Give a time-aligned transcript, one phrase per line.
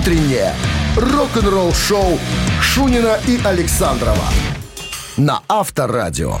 [0.00, 0.54] Утреннее
[0.96, 2.18] рок-н-ролл-шоу
[2.62, 4.24] Шунина и Александрова
[5.18, 6.38] на Авторадио.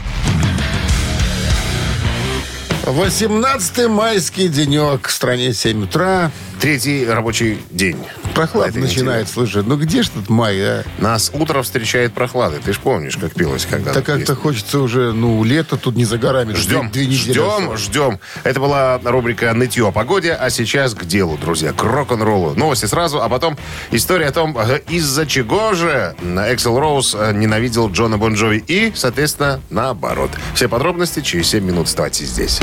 [2.84, 5.08] 18 майский денек.
[5.08, 6.30] В стране 7 утра.
[6.58, 7.98] Третий рабочий день.
[8.34, 9.32] Прохлада начинает, неделе.
[9.32, 9.62] слушай.
[9.64, 10.84] Ну где ж тут май, а?
[10.98, 12.60] Нас утро встречает прохладой.
[12.64, 14.00] Ты ж помнишь, как пилось когда-то.
[14.00, 16.54] Так как-то хочется уже, ну, лето тут не за горами.
[16.54, 17.80] Ждем, Две, две недели ждем, осталось.
[17.80, 18.20] ждем.
[18.44, 22.54] Это была рубрика «Нытье о погоде», а сейчас к делу, друзья, к рок-н-роллу.
[22.54, 23.56] Новости сразу, а потом
[23.90, 28.92] история о том, э, из-за чего же Эксел Роуз э, ненавидел Джона Бон Джови и,
[28.94, 30.30] соответственно, наоборот.
[30.54, 31.86] Все подробности через 7 минут.
[31.88, 32.60] Оставайтесь здесь.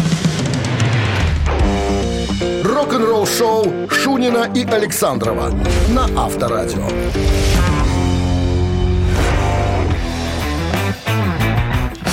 [2.87, 5.51] Рок-н-ролл-шоу Шунина и Александрова
[5.89, 6.87] на Авторадио.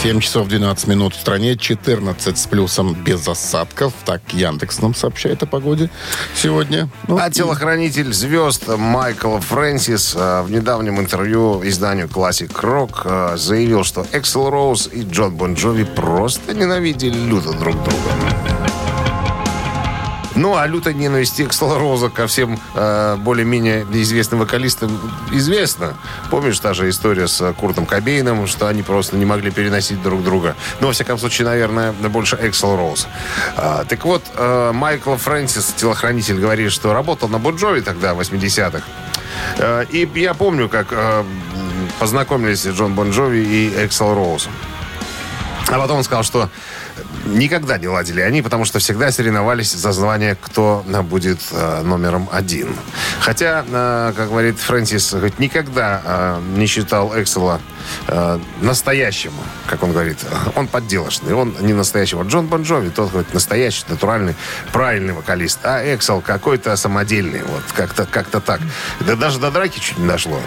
[0.02, 3.92] 7 часов 12 минут в стране, 14 с плюсом без осадков.
[4.04, 5.90] Так Яндекс нам сообщает о погоде
[6.34, 6.88] сегодня.
[7.06, 13.84] Ну, А телохранитель звезд Майкл Фрэнсис э, в недавнем интервью изданию Classic Rock э, заявил,
[13.84, 18.83] что Эксел Роуз и Джон Бон Джови просто ненавидели люто друг друга.
[20.36, 24.90] Ну, а лютая ненависть Эксела Роуза ко всем э, более-менее известным вокалистам
[25.30, 25.94] известна.
[26.30, 30.56] Помнишь, та же история с Куртом Кобейном, что они просто не могли переносить друг друга.
[30.80, 33.06] Но, во всяком случае, наверное, больше Эксел Роуз.
[33.56, 38.82] А, так вот, э, Майкл Фрэнсис, телохранитель, говорит, что работал на Боджови тогда, в 80-х.
[39.58, 41.24] Э, и я помню, как э,
[42.00, 44.48] познакомились Джон Бон Джови и Эксел Роуз.
[45.68, 46.50] А потом он сказал, что
[47.26, 52.28] никогда не ладили они, потому что всегда соревновались за звание, кто э, будет э, номером
[52.32, 52.74] один.
[53.20, 57.60] Хотя, э, как говорит Фрэнсис, говорит, никогда не считал Эксела
[58.60, 59.32] настоящим,
[59.66, 60.18] как он говорит.
[60.54, 62.16] Он подделочный, он не настоящий.
[62.16, 64.34] Вот Джон Бон Джови, тот говорит, настоящий, натуральный,
[64.72, 65.60] правильный вокалист.
[65.64, 67.42] А Эксел какой-то самодельный.
[67.42, 68.60] Вот как-то как так.
[69.00, 70.40] Да даже до драки чуть не дошло.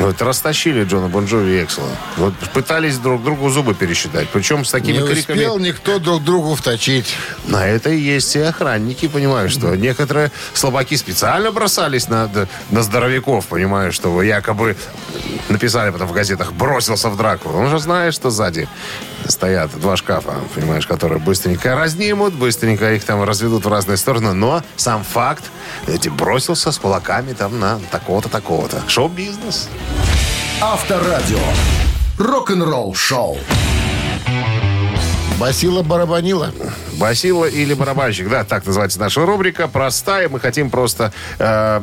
[0.00, 1.90] Вот растащили Джона Бон Джови и Эксела.
[2.16, 4.28] Вот пытались друг другу зубы пересчитать.
[4.32, 5.36] Причем с такими не криками...
[5.36, 7.14] успел никто друг другу вточить.
[7.46, 12.30] На это и есть и охранники, понимаешь, что некоторые слабаки специально бросались на,
[12.70, 14.74] на здоровяков, понимаешь, что якобы
[15.50, 17.50] написали потом в газетах, бросился в драку.
[17.50, 18.68] Он же знает, что сзади
[19.30, 24.62] стоят два шкафа, понимаешь, которые быстренько разнимут, быстренько их там разведут в разные стороны, но
[24.76, 25.44] сам факт,
[25.86, 28.82] эти бросился с кулаками там на такого-то, такого-то.
[28.88, 29.68] Шоу-бизнес.
[30.60, 31.38] Авторадио.
[32.18, 33.38] Рок-н-ролл шоу.
[35.40, 36.52] Басила барабанила.
[36.98, 39.68] Басила или барабанщик, да, так называется наша рубрика.
[39.68, 41.82] Простая, мы хотим просто э,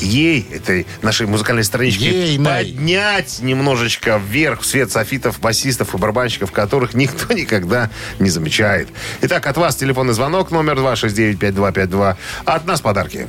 [0.00, 2.44] ей, этой нашей музыкальной страничке, Ейной.
[2.44, 7.88] поднять немножечко вверх в свет софитов, басистов и барабанщиков, которых никто никогда
[8.18, 8.88] не замечает.
[9.22, 12.16] Итак, от вас телефонный звонок номер 269-5252.
[12.44, 13.28] От нас подарки.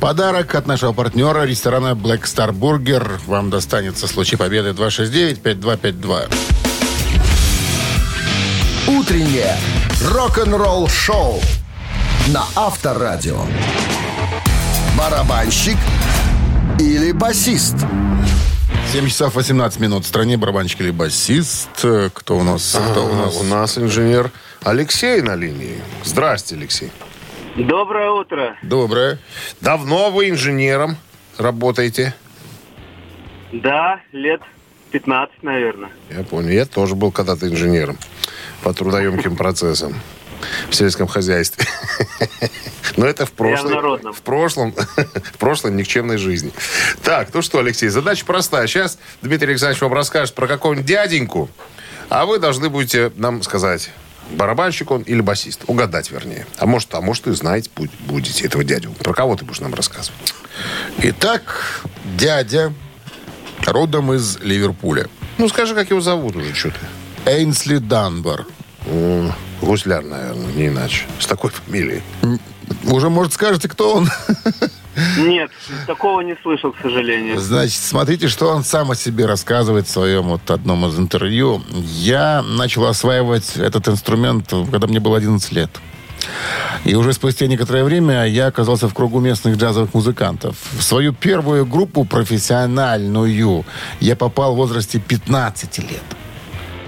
[0.00, 3.20] Подарок от нашего партнера ресторана Black Star Burger.
[3.26, 6.55] Вам достанется в случае победы 269-5252.
[8.88, 9.56] Утреннее
[10.00, 11.40] рок-н-ролл шоу
[12.28, 13.40] на Авторадио.
[14.96, 15.76] Барабанщик
[16.78, 17.74] или басист?
[18.92, 20.04] 7 часов 18 минут.
[20.04, 21.84] В стране барабанщик или басист.
[22.14, 22.78] Кто у нас?
[22.92, 23.36] Кто у нас?
[23.36, 24.30] У нас инженер
[24.62, 25.80] Алексей на линии.
[26.04, 26.92] Здрасте, Алексей.
[27.56, 28.56] Доброе утро.
[28.62, 29.18] Доброе.
[29.60, 30.96] Давно вы инженером
[31.38, 32.14] работаете?
[33.52, 34.42] Да, лет
[34.92, 35.90] 15, наверное.
[36.08, 36.50] Я понял.
[36.50, 37.98] Я тоже был когда-то инженером
[38.62, 40.00] по трудоемким процессам
[40.70, 41.66] в сельском хозяйстве.
[42.96, 44.72] Но это в прошлом, в прошлом,
[45.34, 46.52] в прошлой никчемной жизни.
[47.02, 48.66] Так, ну что, Алексей, задача простая.
[48.66, 51.50] Сейчас Дмитрий Александрович вам расскажет про какого-нибудь дяденьку,
[52.08, 53.90] а вы должны будете нам сказать,
[54.30, 55.64] барабанщик он или басист.
[55.66, 56.46] Угадать, вернее.
[56.58, 58.92] А может, а может, и знать будете этого дядю.
[58.92, 60.34] Про кого ты будешь нам рассказывать?
[60.98, 61.82] Итак,
[62.16, 62.72] дядя
[63.66, 65.08] родом из Ливерпуля.
[65.38, 66.78] Ну, скажи, как его зовут уже, что ты.
[67.26, 68.46] Эйнсли Данбар.
[68.86, 71.06] М, Гусляр, наверное, не иначе.
[71.18, 72.02] С такой фамилией.
[72.84, 74.08] Уже, может, скажете, кто он?
[75.18, 75.50] Нет,
[75.86, 77.38] такого не слышал, к сожалению.
[77.38, 81.62] Значит, смотрите, что он сам о себе рассказывает в своем вот одном из интервью.
[81.68, 85.70] Я начал осваивать этот инструмент, когда мне было 11 лет.
[86.84, 90.56] И уже спустя некоторое время я оказался в кругу местных джазовых музыкантов.
[90.78, 93.64] В свою первую группу профессиональную
[94.00, 96.02] я попал в возрасте 15 лет.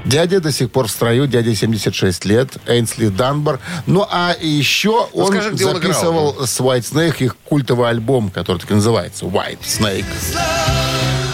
[0.04, 3.60] Дядя до сих пор в строю, дядя 76 лет, Эйнсли Данбар.
[3.86, 8.58] Ну, а еще он скажи, где он записывал с White Snake их культовый альбом, который
[8.58, 10.04] так и называется, White Snake.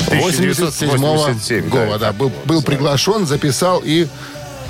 [0.06, 4.06] 87 1987, да, года, да, был, был приглашен, записал и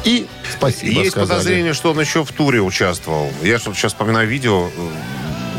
[0.05, 0.27] и
[0.57, 1.29] спасибо Есть сказали.
[1.29, 3.31] подозрение, что он еще в туре участвовал.
[3.43, 4.69] Я что сейчас вспоминаю видео.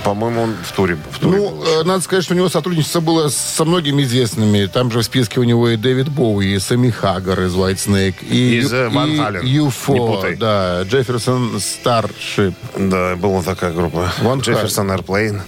[0.05, 0.97] По-моему, он в туре.
[1.11, 1.49] В туре был.
[1.51, 4.67] Ну, э, надо сказать, что у него сотрудничество было со многими известными.
[4.67, 8.15] Там же в списке у него и Дэвид Боуи, и Сами Хаггар из White Snake,
[8.21, 9.41] и, Из, э, Ван Хален.
[9.41, 10.35] и Не UFO, путай.
[10.35, 12.53] да, Джефферсон Старшип.
[12.77, 14.11] Да, была такая группа.
[14.21, 15.41] Ван Джефферсон Airplane.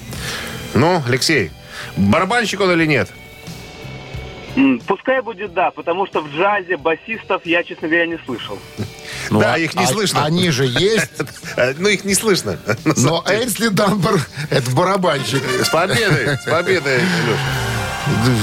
[0.73, 1.51] Ну, Алексей,
[1.95, 3.09] барабанщик он или нет?
[4.87, 8.57] Пускай будет да, потому что в джазе басистов я, честно говоря, не слышал.
[9.29, 10.23] Ну, Да, а- их не а- слышно.
[10.25, 11.09] Они же есть,
[11.77, 12.57] Ну, их не слышно.
[12.85, 13.23] но.
[13.29, 14.19] Энсли Данбор—
[14.49, 15.43] это барабанщик.
[15.63, 17.39] С победой, с победой, Илюш.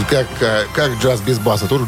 [0.09, 1.67] Как, э, как джаз без баса.
[1.67, 1.87] Тоже...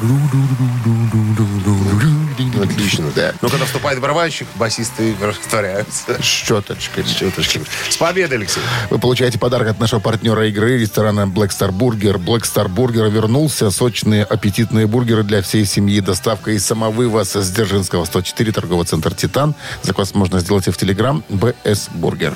[2.63, 3.07] Отлично.
[3.15, 3.33] Да.
[3.41, 6.21] Ну, когда вступает барабанщик, басисты растворяются.
[6.23, 7.05] Щеточкой.
[7.05, 7.63] Щеточки.
[7.89, 8.63] С победой, Алексей.
[8.91, 12.17] Вы получаете подарок от нашего партнера игры ресторана Black Star Burger.
[12.17, 13.71] Black Star Burger вернулся.
[13.71, 16.01] Сочные, аппетитные бургеры для всей семьи.
[16.01, 19.55] Доставка из самовывоза с Дзержинского 104, торговый центр «Титан».
[19.83, 22.35] Заказ можно сделать и в Телеграм БС Бургер.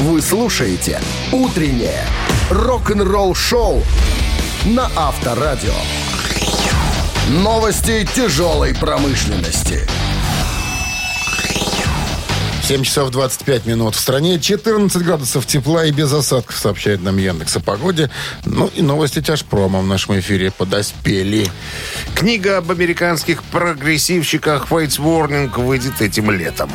[0.00, 1.00] Вы слушаете
[1.30, 2.04] «Утреннее
[2.50, 3.82] рок-н-ролл-шоу»
[4.64, 5.72] на Авторадио.
[7.28, 9.86] Новости тяжелой промышленности.
[12.64, 13.94] 7 часов 25 минут.
[13.94, 18.10] В стране 14 градусов тепла и без осадков, сообщает нам Яндекс о погоде.
[18.44, 21.46] Ну и новости тяжпрома в нашем эфире подоспели.
[22.14, 26.70] Книга об американских прогрессивщиках Fates Warning выйдет этим летом.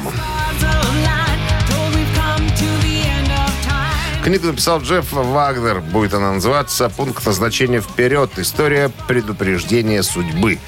[4.23, 5.79] Книгу написал Джефф Вагнер.
[5.79, 8.29] Будет она называться «Пункт назначения вперед.
[8.37, 10.59] История предупреждения судьбы».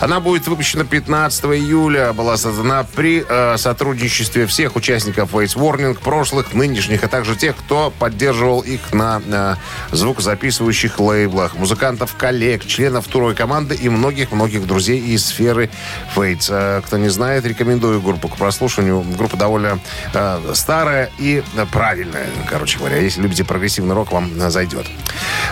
[0.00, 2.12] Она будет выпущена 15 июля.
[2.12, 7.92] Была создана при э, сотрудничестве всех участников Waze Warning, прошлых, нынешних, а также тех, кто
[7.96, 9.54] поддерживал их на э,
[9.92, 15.70] звукозаписывающих лейблах, музыкантов, коллег, членов второй команды и многих-многих друзей из сферы
[16.14, 16.48] Fates.
[16.50, 19.02] Э, кто не знает, рекомендую группу к прослушиванию.
[19.16, 19.78] Группа довольно
[20.12, 22.95] э, старая и правильная, короче говоря.
[23.02, 24.86] Если любите прогрессивный рок, вам э, зайдет.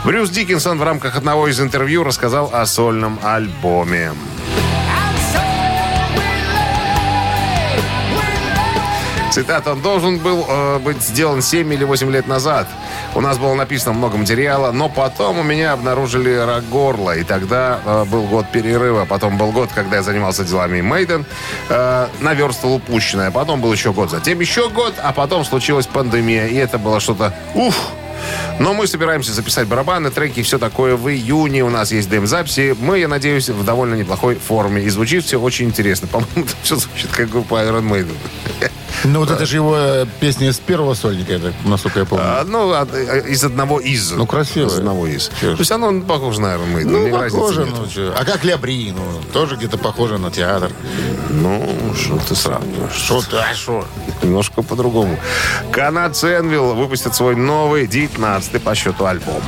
[0.04, 4.12] Брюс Диккенсон в рамках одного из интервью рассказал о сольном альбоме.
[9.34, 9.72] Цитата.
[9.72, 12.68] Он должен был э, быть сделан 7 или 8 лет назад.
[13.16, 17.16] У нас было написано много материала, но потом у меня обнаружили рак горла.
[17.16, 19.06] И тогда э, был год перерыва.
[19.06, 21.26] Потом был год, когда я занимался делами Мейден.
[21.68, 23.32] Э, наверстывал упущенное.
[23.32, 24.08] Потом был еще год.
[24.08, 24.94] Затем еще год.
[25.02, 26.46] А потом случилась пандемия.
[26.46, 27.34] И это было что-то...
[27.54, 27.74] Уф!
[28.60, 31.64] Но мы собираемся записать барабаны, треки и все такое в июне.
[31.64, 32.76] У нас есть дем-записи.
[32.78, 34.82] Мы, я надеюсь, в довольно неплохой форме.
[34.82, 36.06] И звучит все очень интересно.
[36.06, 38.14] По-моему, все звучит как группа Iron Maiden.
[39.04, 42.24] Ну вот это же его э, песня из первого сольника, это, насколько я помню.
[42.26, 44.10] А, ну, от- э, из одного из.
[44.12, 44.66] Ну, красиво.
[44.68, 45.30] Из одного из.
[45.40, 45.56] Чё ж.
[45.56, 46.84] То есть оно похоже на Iron Maiden.
[46.84, 47.74] Ну, разницы похоже, нет.
[47.78, 48.14] ну, чё.
[48.18, 49.02] А как Лябри, ну,
[49.32, 50.70] тоже где-то похоже на театр.
[51.30, 52.92] Ну, что ты сравниваешь?
[52.94, 53.86] Что ты, а что?
[54.22, 55.18] Немножко по-другому.
[55.70, 59.42] Канадцы Энвилл выпустят свой новый 19 по счету альбом.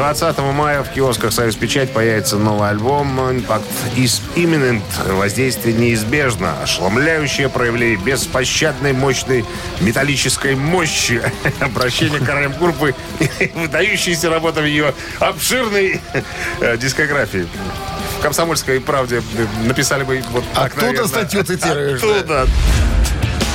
[0.00, 3.66] 20 мая в киосках «Союз Печать» появится новый альбом «Impact
[3.96, 4.80] is imminent».
[5.12, 6.54] Воздействие неизбежно.
[6.62, 9.44] Ошеломляющее проявление беспощадной мощной
[9.80, 11.20] металлической мощи.
[11.60, 16.00] Обращение к королям группы и выдающаяся работа в ее обширной
[16.60, 17.46] э, дискографии.
[18.18, 19.20] В «Комсомольской правде»
[19.66, 21.08] написали бы вот так, Оттуда наверное.
[21.08, 22.08] статью цитируешь, да?
[22.16, 22.46] Оттуда.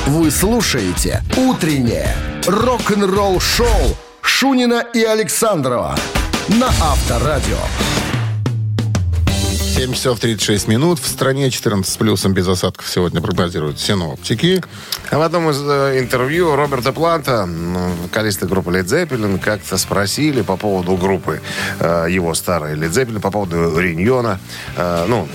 [0.06, 2.14] Вы слушаете «Утреннее
[2.46, 5.96] рок-н-ролл-шоу» Шунина и Александрова
[6.48, 7.58] на Авторадио.
[9.76, 10.98] 7 часов 36 минут.
[10.98, 14.62] В стране 14 с плюсом без осадков сегодня прогнозируют синоптики.
[15.10, 17.48] В одном из э, интервью Роберта Планта,
[18.02, 21.42] вокалиста группы Led Zeppelin, как-то спросили по поводу группы
[21.78, 24.38] э, его старой Led Zeppelin, по поводу Риньона.
[24.76, 25.28] Э, ну,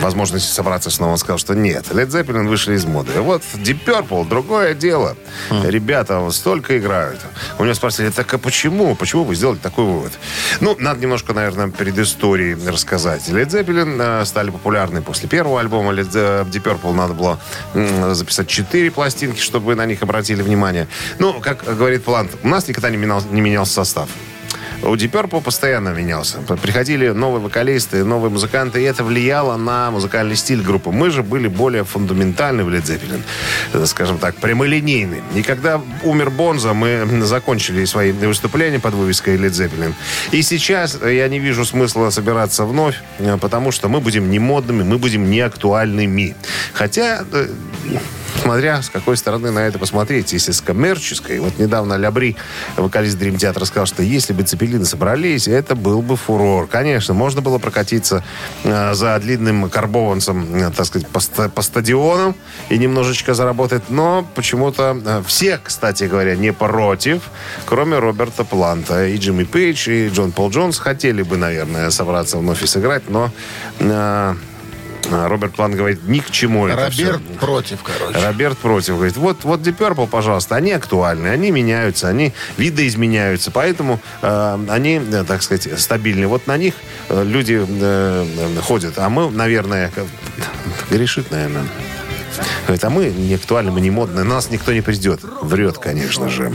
[0.00, 1.12] возможности собраться снова.
[1.12, 3.12] Он сказал, что нет, Led Zeppelin вышли из моды.
[3.20, 5.16] Вот Deep Purple, другое дело.
[5.50, 7.20] Ребята вот столько играют.
[7.58, 8.94] У него спросили, так а почему?
[8.94, 10.12] Почему вы сделали такой вывод?
[10.60, 13.28] Ну, надо немножко, наверное, предыстории рассказать.
[13.28, 15.92] Led Zeppelin э, стали популярны после первого альбома.
[15.92, 17.38] Led Ze- Deep Purple надо было
[18.14, 20.88] записать четыре пластинки, чтобы на них обратили внимание.
[21.18, 24.08] Ну, как говорит Плант, у нас никогда не, менял- не менялся состав.
[24.86, 26.38] У Deep Purple постоянно менялся.
[26.62, 30.90] Приходили новые вокалисты, новые музыканты, и это влияло на музыкальный стиль группы.
[30.90, 33.20] Мы же были более фундаментальны в Led Zeppelin,
[33.72, 35.22] э, скажем так, прямолинейны.
[35.34, 39.92] И когда умер Бонза, мы закончили свои выступления под вывеской Led Zeppelin.
[40.30, 44.84] И сейчас я не вижу смысла собираться вновь, э, потому что мы будем не модными,
[44.84, 46.36] мы будем не актуальными.
[46.74, 47.24] Хотя...
[48.38, 50.32] смотря с какой стороны на это посмотреть.
[50.32, 52.36] Если с коммерческой, вот недавно Лябри,
[52.76, 56.66] вокалист Dream Theater, сказал, что если бы Цепелины собрались, это был бы фурор.
[56.66, 58.24] Конечно, можно было прокатиться
[58.64, 62.34] э, за длинным карбованцем, э, так сказать, по, по стадионам
[62.68, 67.22] и немножечко заработать, но почему-то э, все, кстати говоря, не против,
[67.64, 69.06] кроме Роберта Планта.
[69.06, 73.30] И Джимми Пейдж, и Джон Пол Джонс хотели бы, наверное, собраться вновь и сыграть, но
[73.80, 74.34] э,
[75.10, 77.12] Роберт Плант говорит, ни к чему это всё.
[77.12, 78.26] Роберт против, короче.
[78.26, 78.94] Роберт против.
[78.94, 85.00] Говорит, вот, вот Deep Purple, пожалуйста, они актуальны, они меняются, они видоизменяются, поэтому э, они,
[85.10, 86.26] э, так сказать, стабильны.
[86.26, 86.74] Вот на них
[87.08, 89.90] э, люди э, э, ходят, а мы, наверное,
[90.90, 91.64] грешит, наверное.
[92.66, 95.20] Говорит, а мы не актуальны, мы не модные, на нас никто не придет.
[95.42, 96.52] Врет, конечно же.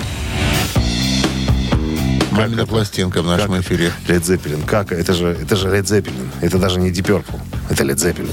[2.31, 3.91] Мамина пластинка в нашем Как эфире.
[4.07, 4.61] Лед Зеппелин.
[4.63, 4.91] Как?
[4.91, 6.29] Это же, это же Лед Зеппелин.
[6.41, 7.39] Это даже не Purple.
[7.69, 8.31] Это Лед Зеппелин.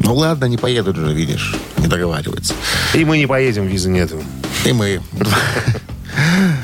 [0.00, 1.56] Ну ладно, не поедут же, видишь.
[1.78, 2.54] Не договариваются.
[2.94, 4.22] И мы не поедем, визы нету.
[4.64, 5.00] И мы.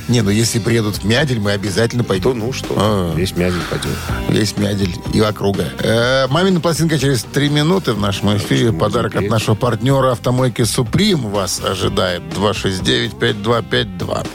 [0.08, 2.38] Не, ну если приедут в Мядель, мы обязательно То пойдем.
[2.38, 3.14] ну что, А.
[3.16, 3.96] весь мязень пойдет.
[4.28, 5.64] Весь Мядель и округа.
[5.78, 8.72] Э, Мамина пластинка через три минуты в нашем эфире.
[8.72, 12.22] Подарок от нашего партнера автомойки «Суприм» вас ожидает.
[12.36, 14.26] 269-5252.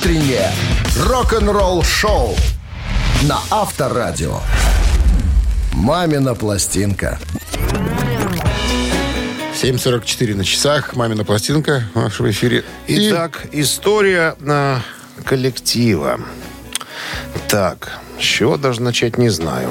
[0.00, 0.50] Утреннее
[0.96, 2.34] рок-н-ролл-шоу
[3.24, 4.40] на Авторадио.
[5.74, 7.18] «Мамина пластинка».
[9.52, 10.96] 7.44 на часах.
[10.96, 12.64] Мамина пластинка в нашем эфире.
[12.86, 14.82] И Итак, история на
[15.26, 16.18] коллектива.
[17.48, 19.68] Так, с чего даже начать, не знаю.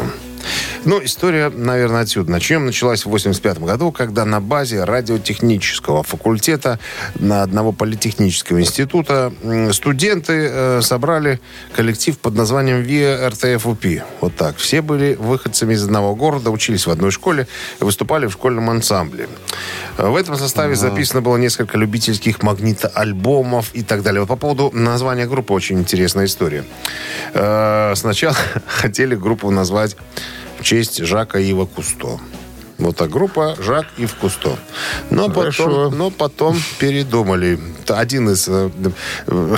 [0.85, 2.31] Ну, история, наверное, отсюда.
[2.31, 2.65] Начнем.
[2.65, 6.79] Началась в 85 году, когда на базе радиотехнического факультета
[7.15, 9.33] на одного политехнического института
[9.73, 11.41] студенты э, собрали
[11.75, 13.85] коллектив под названием ВИА РТФУП.
[14.21, 14.55] Вот так.
[14.57, 17.47] Все были выходцами из одного города, учились в одной школе
[17.81, 19.27] и выступали в школьном ансамбле.
[19.97, 24.21] В этом составе записано было несколько любительских магнитоальбомов и так далее.
[24.21, 26.63] Вот по поводу названия группы очень интересная история.
[27.33, 28.35] Э, Сначала
[28.67, 29.97] хотели группу назвать
[30.59, 32.19] в честь Жака Ива Кусто.
[32.79, 34.57] Вот так группа Жак Ив Кусто.
[35.09, 35.65] Но Хорошо.
[35.65, 37.59] потом, но потом передумали.
[37.87, 38.69] Один из, э,
[39.27, 39.55] э,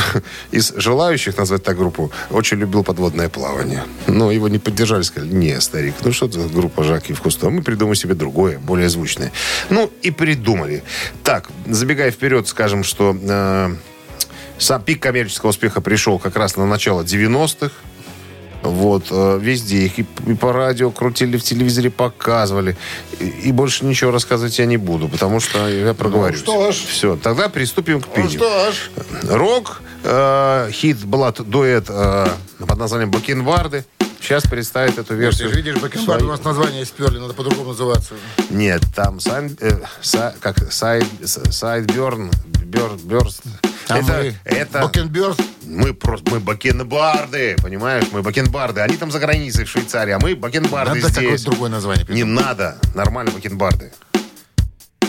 [0.51, 3.83] из желающих назвать так группу очень любил подводное плавание.
[4.07, 7.49] Но его не поддержали, сказали, не, старик, ну что это группа Жак Ив Кусто?
[7.51, 9.31] Мы придумаем себе другое, более звучное.
[9.69, 10.83] Ну и придумали.
[11.23, 13.75] Так, забегая вперед, скажем, что э,
[14.57, 17.71] сам пик коммерческого успеха пришел как раз на начало 90-х.
[18.63, 22.77] Вот, э, везде их и, и по радио крутили, в телевизоре показывали.
[23.19, 26.39] И, и больше ничего рассказывать я не буду, потому что я проговорюсь.
[26.39, 26.75] что ж.
[26.75, 28.31] Все, тогда приступим к Ну пению.
[28.31, 28.75] что ж.
[29.29, 32.27] Рок, э, хит была т- дуэт э,
[32.59, 33.83] под названием «Бакенбарды».
[34.21, 35.49] Сейчас представит эту Ты версию.
[35.49, 38.13] же видишь, Бакенбард своей- у нас название сперли, надо по-другому называться.
[38.51, 42.29] Нет, там сан, э, са- как сайд, сайдберн,
[42.71, 43.41] бер, бёрст.
[43.87, 45.41] А это, мы это Бакенберст.
[45.65, 48.05] мы просто мы бакенбарды, понимаешь?
[48.11, 48.79] Мы бакенбарды.
[48.81, 51.15] Они там за границей в Швейцарии, а мы бакенбарды Надо здесь.
[51.23, 52.05] какое-то другое название.
[52.07, 53.91] Не надо, нормально бакенбарды.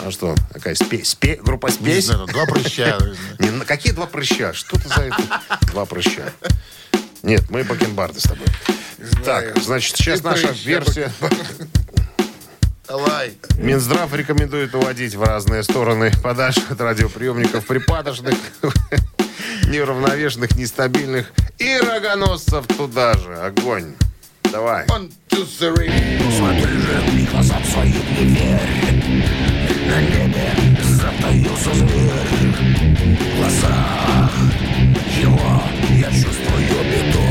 [0.04, 2.06] А что, какая спе, спе- группа Не спесь?
[2.06, 2.98] знаю, два прыща.
[3.38, 4.52] Не, на- какие два прыща?
[4.52, 5.16] Что ты за это?
[5.70, 6.32] Два прыща.
[7.22, 8.46] Нет, мы бакенбарды с тобой.
[9.24, 11.12] Так, значит, сейчас наша версия.
[12.88, 13.36] Давай.
[13.56, 18.34] Минздрав рекомендует уводить в разные стороны подальше от радиоприемников припадочных,
[19.68, 23.34] неуравновешенных, нестабильных и рогоносцев туда же.
[23.36, 23.94] Огонь.
[24.50, 24.84] Давай.
[24.86, 25.90] One, two, three.
[26.36, 28.94] Смотри же в глазам своим не верь
[29.88, 32.52] На небе затаился зверь
[33.18, 34.30] В глазах
[35.18, 35.62] его
[35.98, 37.21] я чувствую беду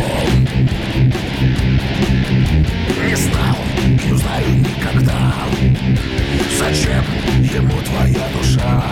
[6.62, 7.04] Зачем
[7.42, 8.84] ему твоя душа?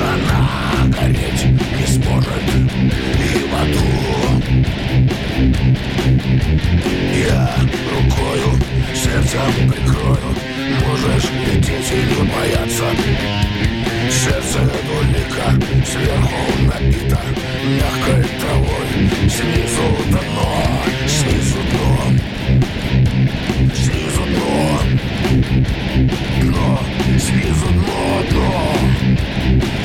[0.00, 2.46] Она гореть не сможет.
[3.20, 3.88] И в аду.
[7.28, 7.54] Я
[7.92, 8.50] рукою
[8.94, 10.30] сердцем прикрою.
[10.86, 12.88] Можешь лететь и не бояться.
[14.10, 15.48] Сердце двулика
[15.84, 17.20] сверху напито.
[17.66, 18.90] Мягкой травой
[19.28, 20.46] Снизу дно
[21.06, 22.16] Снизу дно
[26.40, 26.78] Дно
[27.18, 28.22] Снизу дно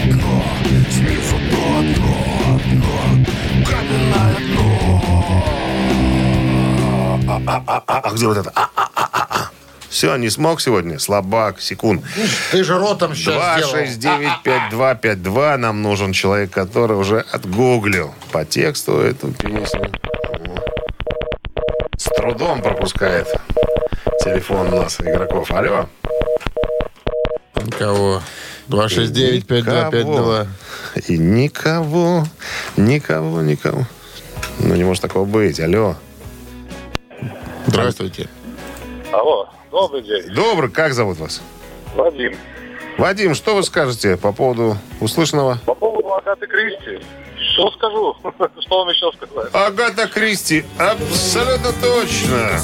[0.05, 0.43] Дно
[0.89, 2.95] Снизу дно Дно Дно
[3.65, 4.61] Каменное дно
[7.47, 8.51] А, а, а, а где вот это?
[8.55, 9.49] А, а, а, а, а.
[9.89, 10.99] Все, не смог сегодня?
[10.99, 12.03] Слабак, секунд.
[12.51, 14.23] Ты же ротом сейчас сделал.
[14.45, 15.57] 269-5252.
[15.57, 19.91] Нам нужен человек, который уже отгуглил по тексту эту песню.
[21.97, 23.27] С трудом пропускает
[24.23, 25.51] телефон у нас игроков.
[25.51, 25.87] Алло.
[27.55, 28.21] Никого.
[28.69, 30.47] 269-5252.
[31.07, 32.23] И никого,
[32.77, 33.85] никого, никого.
[34.59, 35.59] Ну, не может такого быть.
[35.59, 35.95] Алло.
[37.67, 38.29] Здравствуйте.
[39.11, 40.33] Алло, добрый день.
[40.33, 41.41] Добрый, как зовут вас?
[41.95, 42.35] Вадим.
[42.97, 45.59] Вадим, что вы скажете по поводу услышанного?
[45.65, 47.03] По поводу Агаты Кристи.
[47.53, 48.15] Что скажу?
[48.61, 49.49] Что вам еще сказать?
[49.53, 52.61] Агата Кристи, абсолютно точно.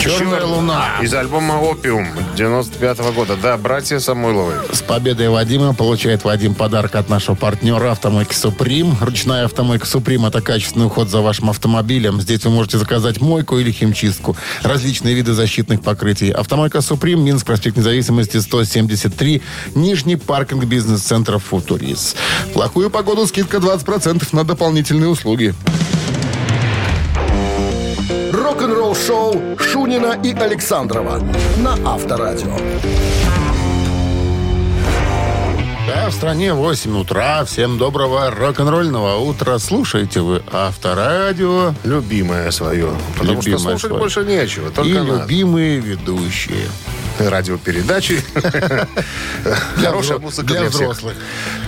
[0.00, 0.98] Черная луна.
[1.02, 2.06] Из альбома «Опиум»
[2.36, 3.36] 95 года.
[3.40, 4.54] Да, братья Самойловы.
[4.72, 8.96] С победой Вадима получает Вадим подарок от нашего партнера «Автомойки Суприм».
[9.00, 12.20] Ручная «Автомойка Суприм»— это качественный уход за вашим автомобилем.
[12.20, 14.36] Здесь вы можете заказать мойку или химчистку.
[14.62, 16.30] Различные виды защитных покрытий.
[16.30, 19.42] «Автомойка Суприм», Минск, проспект Независимости, 173,
[19.74, 22.16] Нижний паркинг бизнес-центра «Футурис».
[22.50, 25.54] В плохую погоду скидка 20% на дополнительные услуги.
[28.54, 31.18] Рок-н-ролл шоу Шунина и Александрова
[31.58, 32.56] на Авторадио.
[35.88, 37.44] Да, в стране 8 утра.
[37.44, 39.58] Всем доброго рок-н-ролльного утра.
[39.58, 41.74] Слушайте вы Авторадио.
[41.82, 42.92] Любимое свое.
[43.18, 43.98] Потому что Любимое слушать свое.
[43.98, 44.70] больше нечего.
[44.70, 45.22] Только И нас.
[45.22, 46.68] любимые ведущие.
[47.18, 48.22] Радиопередачи.
[49.76, 50.80] Хорошая музыка для для всех.
[50.82, 51.16] взрослых.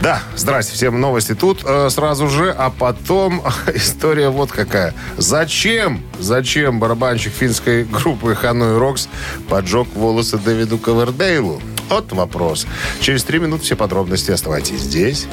[0.01, 3.43] Да, здрасте, всем новости тут э, сразу же, а потом
[3.75, 4.95] история вот какая.
[5.17, 9.09] Зачем, зачем барабанщик финской группы Ханой Рокс
[9.49, 11.61] поджег волосы Дэвиду Ковердейлу?
[11.89, 12.67] Вот вопрос.
[13.01, 14.31] Через три минуты все подробности.
[14.33, 15.27] Оставайтесь здесь.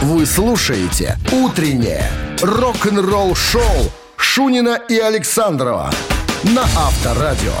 [0.00, 2.10] Вы слушаете «Утреннее
[2.40, 5.92] рок-н-ролл-шоу» Шунина и Александрова
[6.44, 7.52] на Авторадио.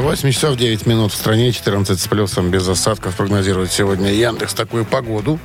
[0.00, 4.84] 8 часов 9 минут в стране, 14 с плюсом, без осадков прогнозирует сегодня Яндекс такую
[4.84, 5.38] погоду.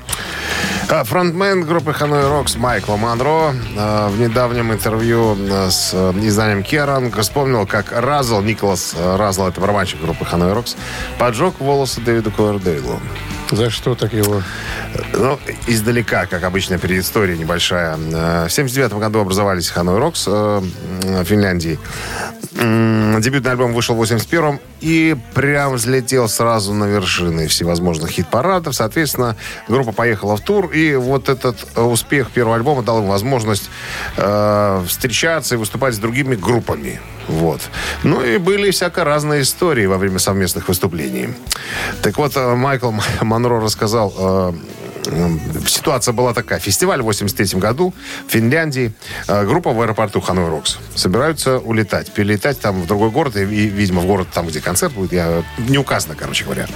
[0.90, 7.16] А, Фронтмен группы Ханой Рокс Майкл Монро э, в недавнем интервью э, с изданием Керанг
[7.20, 10.76] вспомнил, как Разл, Николас Разл, это барабанщик группы Ханой Рокс,
[11.20, 13.00] поджег волосы Дэвиду Ковердейлу.
[13.52, 14.42] За что так его?
[15.14, 17.98] Ну, издалека, как обычно, предыстория небольшая.
[17.98, 20.64] В 79 году образовались Ханой Рокс в
[21.24, 21.80] Финляндии.
[22.52, 28.74] Дебютный альбом вышел в 81-м и прям взлетел сразу на вершины всевозможных хит-парадов.
[28.74, 29.36] Соответственно,
[29.68, 33.70] группа поехала в тур, и вот этот э, успех первого альбома дал им возможность
[34.18, 37.00] э, встречаться и выступать с другими группами.
[37.28, 37.62] Вот.
[38.04, 41.36] Ну и были всяко разные истории во время совместных выступлений.
[42.02, 44.54] Так вот, э, Майкл Монро рассказал, э,
[45.68, 46.60] ситуация была такая.
[46.60, 47.94] Фестиваль в 83 году
[48.28, 48.94] в Финляндии.
[49.28, 50.78] Э, Группа в аэропорту Ханой Рокс.
[50.96, 52.12] Собираются улетать.
[52.12, 53.36] Перелетать там в другой город.
[53.38, 55.14] И, и, видимо, в город там, где концерт будет.
[55.14, 56.68] Я, не указано, короче говоря.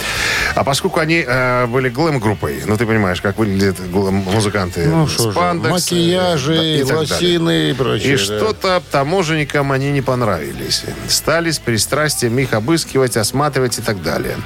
[0.55, 4.85] А поскольку они э, были глэм-группой, ну, ты понимаешь, как выглядят музыканты.
[4.85, 6.95] Ну же, Спандекс, э, макияжи, да, и далее.
[6.95, 8.13] лосины и прочее.
[8.13, 8.23] И да.
[8.23, 10.83] что-то таможенникам они не понравились.
[11.07, 14.37] Стали с пристрастием их обыскивать, осматривать и так далее.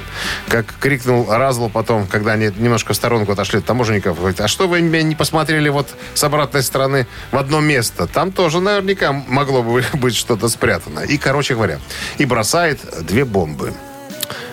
[0.48, 4.66] Как крикнул Разло потом, когда они немножко в сторонку отошли от таможенников, говорит, а что
[4.66, 8.06] вы меня не посмотрели вот с обратной стороны в одно место?
[8.06, 11.00] Там тоже наверняка могло бы быть что-то спрятано.
[11.00, 11.78] И, короче говоря,
[12.16, 13.74] и бросает две бомбы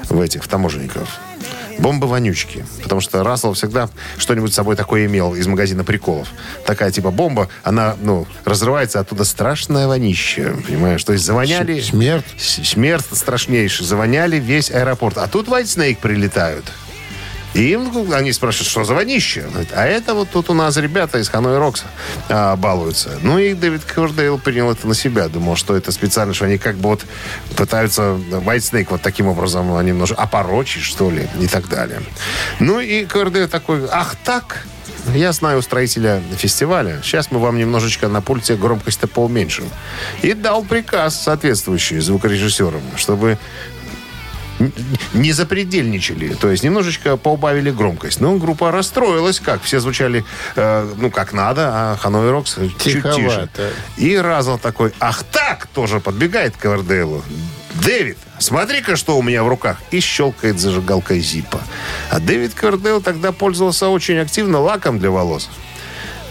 [0.09, 1.07] в этих в таможенников.
[1.79, 2.65] Бомбы-вонючки.
[2.83, 6.29] Потому что Рассел всегда что-нибудь с собой такое имел из магазина приколов.
[6.65, 10.55] Такая типа бомба, она, ну, разрывается, оттуда страшное вонище.
[10.67, 11.03] Понимаешь?
[11.03, 11.79] То есть завоняли...
[11.81, 12.25] Смерть?
[12.37, 13.87] Смерть страшнейшая.
[13.87, 15.17] Завоняли весь аэропорт.
[15.17, 16.65] А тут White Snake прилетают.
[17.55, 21.29] И ну, они спрашивают, что за говорит, а это вот тут у нас ребята из
[21.29, 21.85] Ханой Рокса
[22.27, 23.17] а, балуются.
[23.21, 25.29] Ну и Дэвид Кордейл принял это на себя.
[25.29, 27.05] Думал, что это специально, что они как бы вот
[27.55, 32.01] пытаются White Snake вот таким образом немножко опорочить, что ли, и так далее.
[32.59, 34.65] Ну и Кордейл такой, ах так?
[35.13, 36.99] Я знаю устроителя фестиваля.
[37.03, 39.69] Сейчас мы вам немножечко на пульте громкость-то поуменьшим.
[40.23, 43.37] И дал приказ соответствующий звукорежиссерам, чтобы
[45.13, 48.21] не запредельничали, то есть немножечко поубавили громкость.
[48.21, 50.23] Но группа расстроилась, как все звучали,
[50.55, 53.49] э, ну, как надо, а Ханой Рокс чуть тише.
[53.97, 57.23] И Разл такой, ах так, тоже подбегает к Ковердейлу.
[57.75, 59.77] Дэвид, смотри-ка, что у меня в руках.
[59.91, 61.61] И щелкает зажигалкой Зипа.
[62.09, 65.49] А Дэвид Ковердейл тогда пользовался очень активно лаком для волос.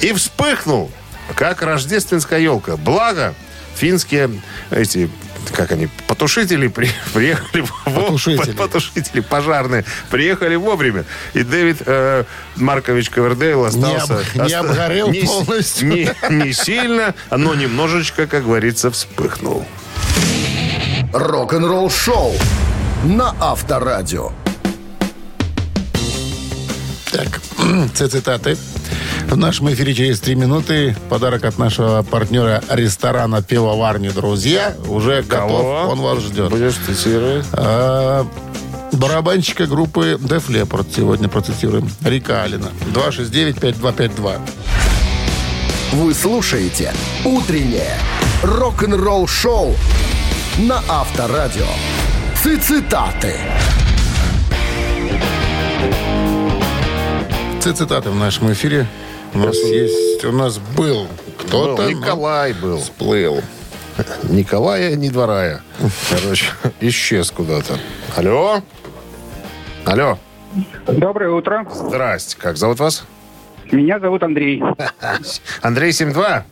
[0.01, 0.91] И вспыхнул,
[1.35, 2.77] как рождественская елка.
[2.77, 3.35] Благо,
[3.75, 4.31] финские
[4.71, 5.11] эти
[5.51, 8.07] как они, потушители при, приехали вовремя.
[8.07, 8.53] Потушители.
[8.53, 11.05] Потушители пожарные приехали вовремя.
[11.35, 12.25] И Дэвид э,
[12.57, 14.21] Маркович Ковердейл остался...
[14.35, 15.89] об- не обгорел не полностью.
[15.89, 19.67] Не, не сильно, но немножечко, как говорится, вспыхнул.
[21.13, 22.35] Рок-н-ролл шоу
[23.05, 24.33] на Авторадио.
[27.13, 27.41] Так,
[27.95, 28.57] цитаты.
[29.29, 34.75] В нашем эфире через три минуты подарок от нашего партнера ресторана «Пивоварни Друзья».
[34.89, 36.51] Уже готов, он вас ждет.
[36.51, 37.45] Будешь цитировать?
[37.53, 38.27] А,
[38.93, 41.91] барабанщика группы Def Leppard сегодня процитируем.
[42.05, 42.69] Рика Алина.
[42.95, 44.39] 269-5252.
[45.95, 46.93] Вы слушаете
[47.25, 47.97] «Утреннее
[48.43, 49.75] рок-н-ролл-шоу»
[50.59, 51.67] на Авторадио.
[52.43, 53.35] Цитаты.
[57.61, 58.87] Цитаты в нашем эфире.
[59.35, 61.91] У нас есть, у нас был кто-то.
[61.93, 62.79] Николай был.
[62.79, 63.43] Всплыл.
[64.25, 65.61] Николая не дворая.
[66.11, 66.47] Короче,
[66.81, 67.79] исчез куда-то.
[68.17, 68.63] Алло?
[69.85, 70.19] Алло.
[70.87, 71.67] Доброе утро.
[71.73, 72.37] Здрасте.
[72.39, 73.05] Как зовут вас?
[73.73, 74.63] Меня зовут Андрей.
[75.63, 76.45] Андрей 72?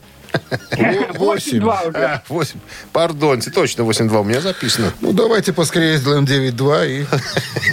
[1.17, 1.59] Восемь.
[1.63, 1.97] 8-2 уже.
[1.97, 2.59] А, 8.
[2.91, 4.91] Пардонте, точно 8-2 у меня записано.
[5.01, 7.07] Ну, давайте поскорее сделаем 9-2 и Нет,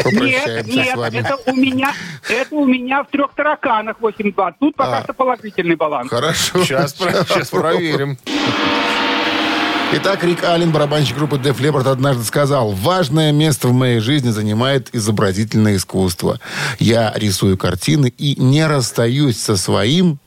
[0.05, 1.16] попрощаемся нет, с вами.
[1.18, 1.94] это у меня,
[2.29, 4.55] это у меня в трех тараканах 8-2.
[4.61, 5.05] Тут пока А.
[5.05, 6.11] что положительный баланс.
[6.11, 6.64] Хорошо.
[6.64, 8.18] Сейчас проверим.
[9.92, 14.88] Итак, Рик Аллен, барабанщик группы Def Leppard, однажды сказал, «Важное место в моей жизни занимает
[14.94, 16.38] изобразительное искусство.
[16.79, 20.18] Я рисую картины и не расстаюсь со своим,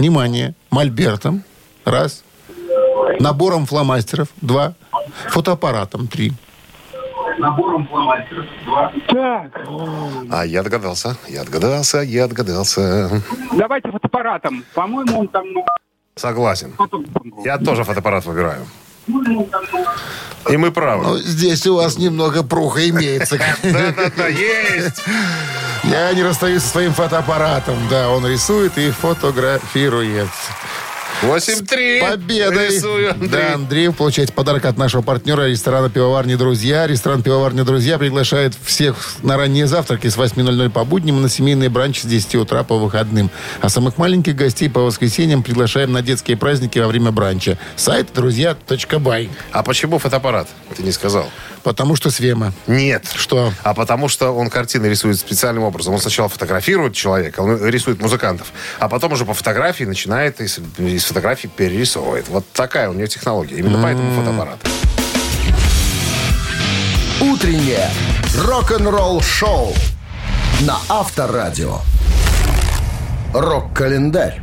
[0.00, 1.44] внимание, мольбертом,
[1.90, 2.24] раз,
[3.20, 4.74] набором фломастеров, два,
[5.28, 6.32] фотоаппаратом, три».
[9.08, 9.52] Так,
[10.30, 13.22] А я догадался, я догадался, я догадался.
[13.52, 14.64] давайте фотоаппаратом.
[14.74, 15.44] По-моему, он там...
[15.52, 15.64] ну,
[16.16, 16.74] Согласен.
[17.44, 18.66] Я тоже фотоаппарат выбираю.
[20.50, 21.04] И мы правы.
[21.04, 23.38] Ну, здесь у вас немного пруха имеется.
[23.62, 25.02] Да-да-да, есть!
[25.84, 27.76] Я не расстаюсь со своим фотоаппаратом.
[27.88, 30.28] Да, он рисует и фотографирует.
[31.22, 32.00] 8-3.
[32.00, 32.68] Победой!
[32.68, 33.28] Рисую, Андрей.
[33.28, 36.86] Да, Андрей получает подарок от нашего партнера ресторана «Пивоварни Друзья».
[36.86, 41.70] Ресторан «Пивоварни Друзья» приглашает всех на ранние завтраки с 8.00 по будням и на семейные
[41.70, 43.30] бранчи с 10 утра по выходным.
[43.60, 47.58] А самых маленьких гостей по воскресеньям приглашаем на детские праздники во время бранча.
[47.74, 49.30] Сайт друзья.бай.
[49.50, 50.48] А почему фотоаппарат?
[50.76, 51.28] Ты не сказал.
[51.68, 52.54] Потому что Свема.
[52.66, 53.04] Нет.
[53.14, 53.52] Что?
[53.62, 55.92] А потому что он картины рисует специальным образом.
[55.92, 61.04] Он сначала фотографирует человека, он рисует музыкантов, а потом уже по фотографии начинает из, из
[61.04, 62.26] фотографий перерисовывает.
[62.28, 63.56] Вот такая у него технология.
[63.56, 64.58] Именно поэтому фотоаппарат.
[67.20, 67.90] Утреннее
[68.34, 69.74] рок-н-ролл-шоу
[70.62, 71.80] на Авторадио.
[73.34, 74.40] Рок-календарь.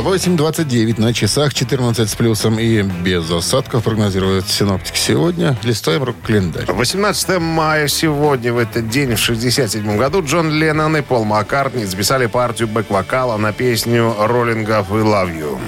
[0.00, 5.56] 8.29 на часах, 14 с плюсом и без осадков прогнозируют синоптики сегодня.
[5.62, 6.64] Листаем рок-календарь.
[6.66, 12.26] 18 мая сегодня, в этот день, в 67 году, Джон Леннон и Пол Маккартни записали
[12.26, 15.58] партию бэк-вокала на песню роллингов «We Love You».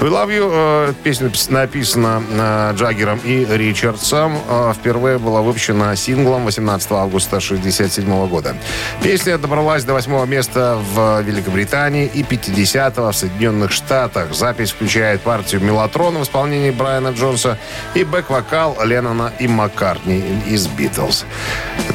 [0.00, 4.38] «We Love You» э, песня напис- написана э, Джаггером и Ричардсом.
[4.48, 8.56] э, впервые была выпущена синглом 18 августа 1967 года.
[9.02, 14.32] Песня добралась до восьмого места в Великобритании и 50-го в Соединенных Штатах.
[14.32, 17.58] Запись включает партию «Мелатрон» в исполнении Брайана Джонса
[17.92, 21.26] и бэк-вокал Леннона и Маккартни из «Битлз».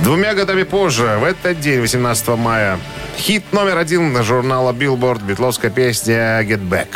[0.04, 2.78] Двумя годами позже, в этот день, 18 мая,
[3.18, 6.90] хит номер один журнала Billboard битловская песня «Get Back».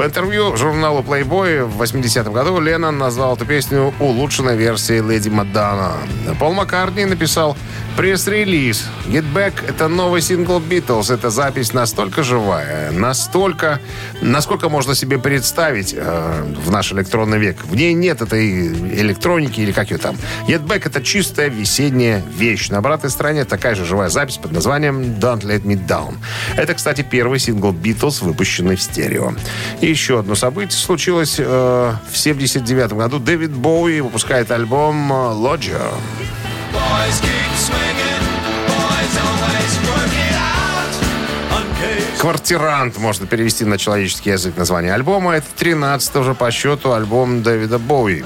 [0.00, 5.92] В интервью журналу Playboy в 80-м году Леннон назвал эту песню улучшенной версией Леди Мадонна.
[6.38, 7.54] Пол Маккартни написал
[8.00, 8.86] пресс-релиз.
[9.08, 11.12] Get Back— это новый сингл Beatles.
[11.12, 13.78] Это запись настолько живая, настолько,
[14.22, 17.62] насколько можно себе представить э, в наш электронный век.
[17.62, 20.16] В ней нет этой электроники или как ее там.
[20.48, 22.70] Get Back— это чистая весенняя вещь.
[22.70, 26.14] На обратной стороне такая же живая запись под названием Don't Let Me Down.
[26.56, 29.34] Это, кстати, первый сингл Beatles, выпущенный в стерео.
[29.82, 33.18] И еще одно событие случилось э, в 79 году.
[33.18, 35.82] Дэвид Боуи выпускает альбом э, «Lodger».
[42.20, 45.36] «Квартирант» можно перевести на человеческий язык название альбома.
[45.36, 48.24] Это 13 уже по счету альбом Дэвида Боуи.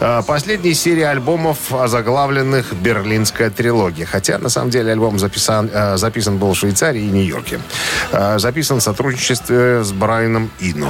[0.00, 4.06] Э, Последняя серия альбомов, озаглавленных «Берлинская трилогия».
[4.06, 7.60] Хотя, на самом деле, альбом записан, э, записан был в Швейцарии и Нью-Йорке.
[8.12, 10.88] Э, Записан в сотрудничестве с Брайаном Ино.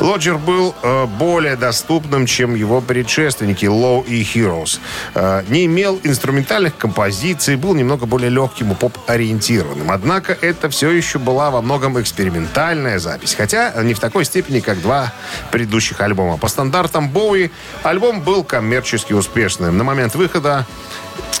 [0.00, 4.80] Лоджер был э, более доступным, чем его предшественники Low и Heroes.
[5.14, 9.90] Э, не имел инструментальных композиций, был немного более легким и поп-ориентированным.
[9.90, 13.34] Однако это все еще была во многом экспериментальная запись.
[13.34, 15.12] Хотя не в такой степени, как два
[15.50, 16.36] предыдущих альбома.
[16.36, 17.50] По стандартам Боуи
[17.82, 19.76] альбом был коммерчески успешным.
[19.76, 20.66] На момент выхода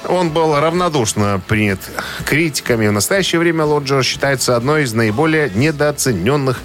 [0.08, 1.80] он был равнодушно принят
[2.24, 2.88] критиками.
[2.88, 6.60] В настоящее время Лоджер считается одной из наиболее недооцененных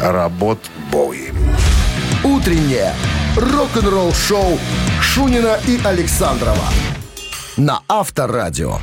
[0.00, 0.58] работ
[0.90, 1.30] Боуи.
[2.24, 2.94] Утреннее
[3.36, 4.58] рок-н-ролл-шоу
[5.00, 6.64] Шунина и Александрова
[7.56, 8.78] на Авторадио.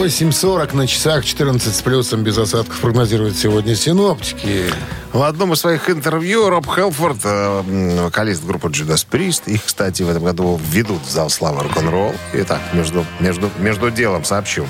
[0.00, 4.72] 8.40 на часах, 14 с плюсом, без осадков прогнозируют сегодня синоптики.
[5.12, 10.08] В одном из своих интервью Роб Хелфорд, э, вокалист группы Judas Priest, их, кстати, в
[10.08, 12.14] этом году введут в зал славы рок-н-ролл.
[12.32, 14.66] Итак, между, между, между делом сообщу.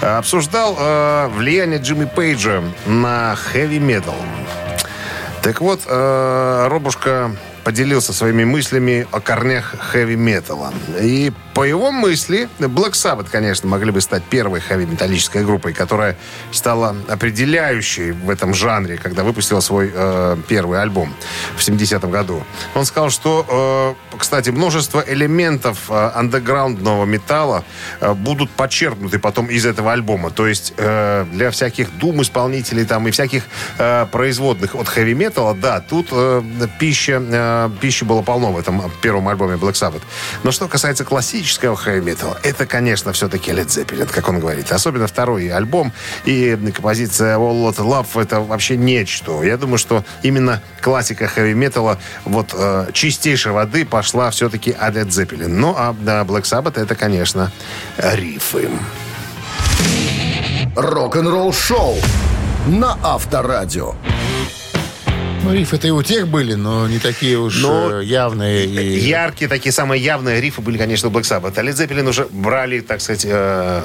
[0.00, 4.16] Э, Обсуждал э, влияние Джимми Пейджа на хэви-метал.
[5.42, 7.30] Так вот, э, Робушка
[7.64, 10.72] поделился своими мыслями о корнях хэви-металла.
[11.00, 16.16] И по его мысли, Black Sabbath, конечно, могли бы стать первой хэви-металлической группой, которая
[16.50, 21.14] стала определяющей в этом жанре, когда выпустила свой э, первый альбом
[21.56, 22.42] в 70-м году.
[22.74, 27.64] Он сказал, что, э, кстати, множество элементов э, андеграундного металла
[28.00, 30.30] э, будут подчеркнуты потом из этого альбома.
[30.30, 33.44] То есть э, для всяких дум-исполнителей там и всяких
[33.78, 36.42] э, производных от хэви-металла, да, тут э,
[36.80, 40.02] пища, э, пищи было полно в этом первом альбоме Black Sabbath.
[40.42, 41.04] Но что касается
[41.44, 44.72] классического хэви-металла, это, конечно, все-таки Led Zeppelin, как он говорит.
[44.72, 45.92] Особенно второй альбом
[46.24, 49.42] и композиция All Lot Love это вообще нечто.
[49.42, 55.48] Я думаю, что именно классика хэви-металла вот э, чистейшей воды пошла все-таки от Led Zeppelin.
[55.48, 57.52] Ну, а да, Black Sabbath это, конечно,
[57.98, 58.70] рифы.
[60.74, 61.96] Рок-н-ролл шоу
[62.66, 63.94] на Авторадио.
[65.44, 68.64] Ну, рифы-то и у тех были, но не такие уж Но э, явные.
[68.64, 68.98] И...
[69.06, 71.54] Яркие, такие самые явные рифы были, конечно, Black Sabbath.
[71.56, 73.82] А Led Zeppelin уже брали, так сказать, э,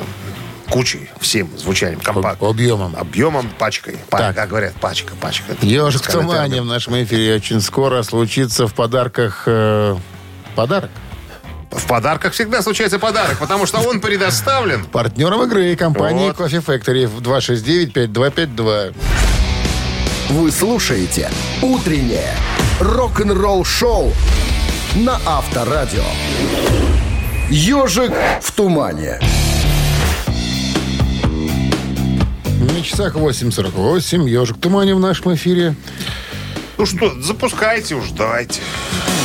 [0.70, 2.42] кучей, всем звучанием, компакт.
[2.42, 2.96] Объемом.
[2.96, 3.98] Объемом, пачкой.
[4.10, 4.36] Па- Так.
[4.36, 5.56] Как говорят, пачка, пачка.
[5.62, 9.44] Ежик в тумане в нашем эфире очень скоро случится в подарках...
[9.46, 9.96] э,
[10.56, 10.90] подарок?
[11.72, 14.86] В подарках всегда случается подарок, потому что он предоставлен.
[14.86, 16.38] Партнером игры компании Вот.
[16.40, 18.96] Coffee Factory в 269-5252.
[20.30, 21.30] Вы слушаете
[21.62, 22.36] «Утреннее
[22.80, 24.14] рок-н-ролл-шоу»
[24.96, 26.04] на Авторадио.
[27.50, 28.12] «Ежик
[28.42, 29.20] в тумане».
[32.60, 34.30] На часах 8.48.
[34.30, 35.76] Ежик в тумане в нашем эфире.
[36.78, 38.62] Ну что, запускайте уж, давайте.
[38.62, 39.19] Лили-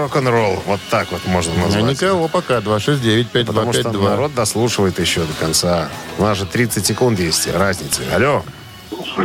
[0.00, 0.62] рок-н-ролл.
[0.66, 1.84] Вот так вот можно Ну, назвать.
[1.84, 2.56] никого пока.
[2.56, 4.08] Потому что 269-5252.
[4.08, 5.88] народ дослушивает еще до конца.
[6.18, 8.02] У нас же 30 секунд есть разницы.
[8.12, 8.44] Алло,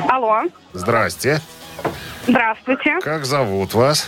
[0.09, 1.41] Алло, здрасте.
[2.27, 2.99] здравствуйте.
[3.01, 4.07] Как зовут вас?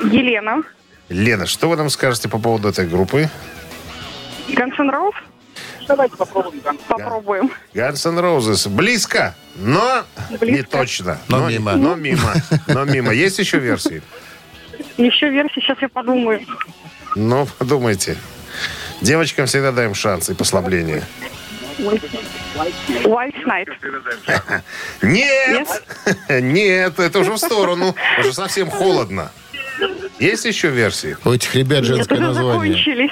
[0.00, 0.62] Елена.
[1.08, 3.28] Лена, что вы нам скажете по поводу этой группы?
[4.48, 5.12] Guns Roses?
[5.86, 6.78] Давайте попробуем.
[6.88, 7.50] Попробуем.
[7.74, 8.68] Guns N' Roses.
[8.70, 10.78] Близко, но не Близко.
[10.78, 11.18] точно.
[11.28, 11.74] Но мимо.
[11.76, 12.32] Но мимо.
[12.66, 13.12] Но мимо.
[13.12, 14.02] Есть еще версии?
[14.96, 16.40] Еще версия, сейчас я подумаю.
[17.16, 18.16] Ну, подумайте.
[19.00, 21.02] Девочкам всегда даем шанс и послабление.
[21.78, 23.68] White Night.
[25.02, 25.68] Нет!
[26.28, 27.94] Нет, это уже в сторону.
[28.20, 29.30] Уже совсем холодно.
[30.20, 31.16] Есть еще версии?
[31.24, 32.74] У этих ребят женское название.
[32.74, 33.10] закончились.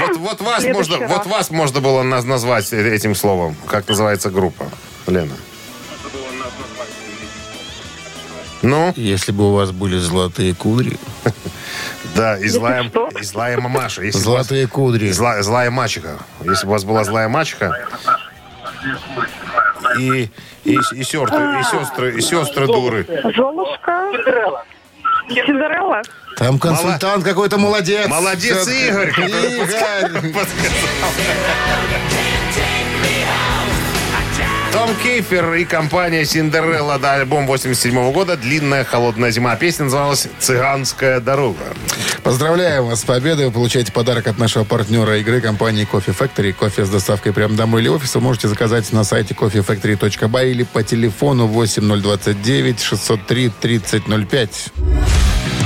[0.00, 1.10] Вот, вот, вас можно, раз.
[1.10, 3.56] вот вас можно было наз- назвать этим словом.
[3.66, 4.70] Как называется группа?
[5.06, 5.34] Лена.
[8.64, 10.98] Ну, Если бы у вас были золотые кудри.
[12.14, 14.02] да, и злая, и злая мамаша.
[14.02, 15.08] Если у вас- Золотые кудри.
[15.10, 16.18] Зла- злая мачеха.
[16.44, 17.76] Если бы у вас была злая мачеха.
[19.98, 20.30] И,
[20.64, 23.06] и, и сестры, и сестры, и сестры дуры.
[23.36, 24.10] Золушка.
[25.28, 26.02] Синдерелла.
[26.36, 28.08] Там консультант какой-то молодец.
[28.08, 30.34] Молодец, Игорь, Игорь.
[34.74, 39.54] Том Кейфер и компания Синдерелла да, альбом 87 года «Длинная холодная зима».
[39.54, 41.62] Песня называлась «Цыганская дорога».
[42.24, 43.46] Поздравляем вас с победой.
[43.46, 46.52] Вы получаете подарок от нашего партнера игры компании Coffee Factory.
[46.52, 50.82] Кофе с доставкой прямо домой или офис вы можете заказать на сайте coffeefactory.by или по
[50.82, 54.72] телефону 8029 603 3005.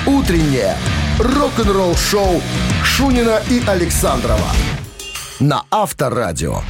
[0.05, 0.77] «Утреннее
[1.19, 2.43] рок-н-ролл-шоу»
[2.85, 4.53] Шунина и Александрова
[5.41, 6.61] на Авторадио.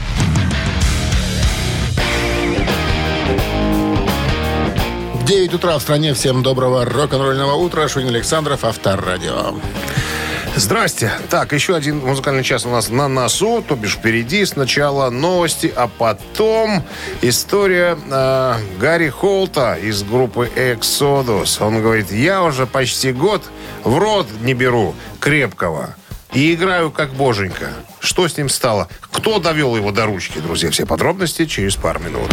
[5.29, 6.15] 9 утра в стране.
[6.15, 7.87] Всем доброго рок-н-ролльного утра.
[7.87, 9.57] Шунин Александров, Авторадио.
[10.57, 11.13] Здрасте.
[11.29, 14.47] Так, еще один музыкальный час у нас на носу, то бишь впереди.
[14.47, 16.83] Сначала новости, а потом
[17.21, 21.63] история э, Гарри Холта из группы Exodus.
[21.63, 23.43] Он говорит, я уже почти год
[23.85, 25.95] в рот не беру крепкого
[26.33, 27.69] и играю как боженька.
[28.01, 28.89] Что с ним стало?
[29.13, 30.71] Кто довел его до ручки, друзья?
[30.71, 32.31] Все подробности через пару минут.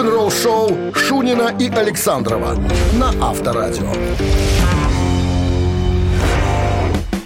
[0.00, 2.54] Рок-н-ролл шоу Шунина и Александрова
[2.94, 3.92] на Авторадио.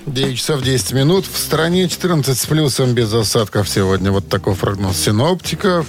[0.07, 1.25] 9 часов 10 минут.
[1.25, 4.11] В стране 14 с плюсом без осадков сегодня.
[4.11, 5.87] Вот такой прогноз синоптиков.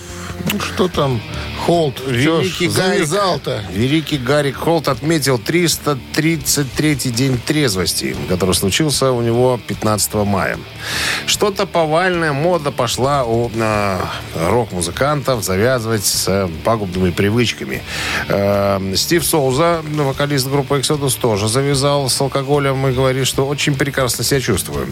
[0.59, 1.21] Что там?
[1.65, 1.99] Холд.
[2.05, 3.63] Великий Гарик, завязал-то?
[3.71, 10.59] Великий Гарик Холт отметил 333-й день трезвости, который случился у него 15 мая.
[11.25, 13.99] Что-то повальная мода пошла у э,
[14.35, 17.81] рок-музыкантов завязывать с э, пагубными привычками.
[18.27, 24.23] Э, Стив Соуза, вокалист группы Exodus, тоже завязал с алкоголем и говорит, что очень прекрасно
[24.23, 24.87] себя чувствую.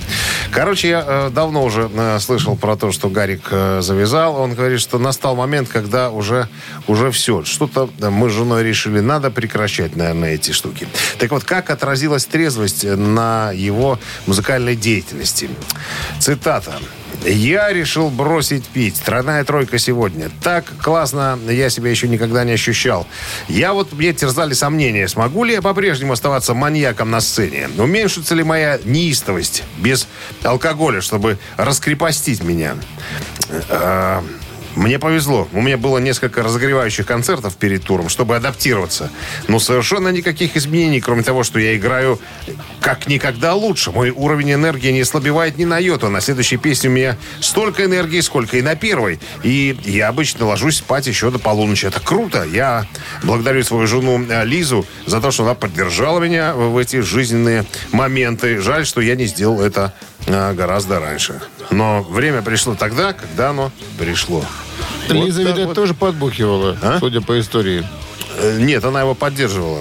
[0.52, 4.38] Короче, я э, давно уже э, слышал про то, что Гарик э, завязал.
[4.38, 6.48] Он говорит, что настал момент, когда уже,
[6.88, 7.44] уже все.
[7.44, 10.88] Что-то э, мы с женой решили, надо прекращать, наверное, эти штуки.
[11.20, 15.50] Так вот, как отразилась трезвость на его музыкальной деятельности?
[16.20, 16.80] Цитата.
[17.26, 19.02] Я решил бросить пить.
[19.02, 20.30] Тройная тройка сегодня.
[20.42, 23.08] Так классно я себя еще никогда не ощущал.
[23.48, 27.70] Я вот, мне терзали сомнения, смогу ли я по-прежнему оставаться маньяком на сцене?
[27.78, 30.08] Уменьшится ли моя неистовость без
[30.44, 32.76] алкоголя, чтобы раскрепостить меня?
[34.76, 35.48] Мне повезло.
[35.54, 39.12] У меня было несколько разогревающих концертов перед туром, чтобы адаптироваться.
[39.48, 42.20] Но совершенно никаких изменений, кроме того, что я играю
[42.82, 43.92] как никогда лучше.
[43.92, 46.10] Мой уровень энергии не слабевает ни на йоту.
[46.10, 49.20] На следующей песне у меня столько энергии, сколько и на первой.
[49.44, 51.86] И я обычно ложусь спать еще до полуночи.
[51.86, 52.44] Это круто.
[52.44, 52.88] Я
[53.24, 58.60] благодарю свою жену э, Лизу за то, что она поддержала меня в эти жизненные моменты.
[58.60, 59.94] Жаль, что я не сделал это
[60.26, 61.42] э, гораздо раньше.
[61.70, 64.44] Но время пришло тогда, когда оно пришло.
[65.10, 65.76] Лиза, Вот так видать, вот.
[65.76, 66.98] тоже подбухивала, А?
[67.00, 67.88] судя по истории.
[68.38, 69.80] Э, Нет, она его поддерживала.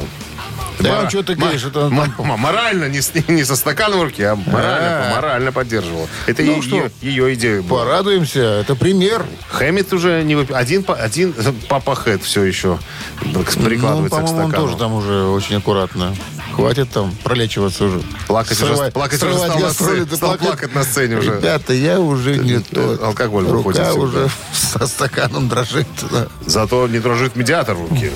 [0.79, 4.35] Да, Мора- что ты говоришь, это морально, не, с- не со стаканом в руке, а
[4.35, 5.15] морально, А.
[5.15, 6.09] морально поддерживала.
[6.27, 7.85] Это Ну е- что, ее, идея была.
[7.85, 9.25] Порадуемся, это пример.
[9.51, 11.35] Хэммит уже не выпи- один, один
[11.69, 12.79] папа Хэт все еще
[13.23, 14.67] Ну, прикладывается к по-моему, он стакану.
[14.67, 16.17] тоже там уже очень аккуратно.
[16.55, 18.03] Хватит там пролечиваться уже.
[18.27, 21.37] Плакать уже- Срывать- плакать уже стал на сцене, стал плакать на сцене уже.
[21.37, 23.03] Ребята, я уже не тот.
[23.03, 24.01] алкоголь Рука выходит всегда.
[24.03, 25.87] уже со стаканом дрожит.
[26.11, 26.29] да.
[26.47, 28.13] Зато не дрожит медиатор в руке.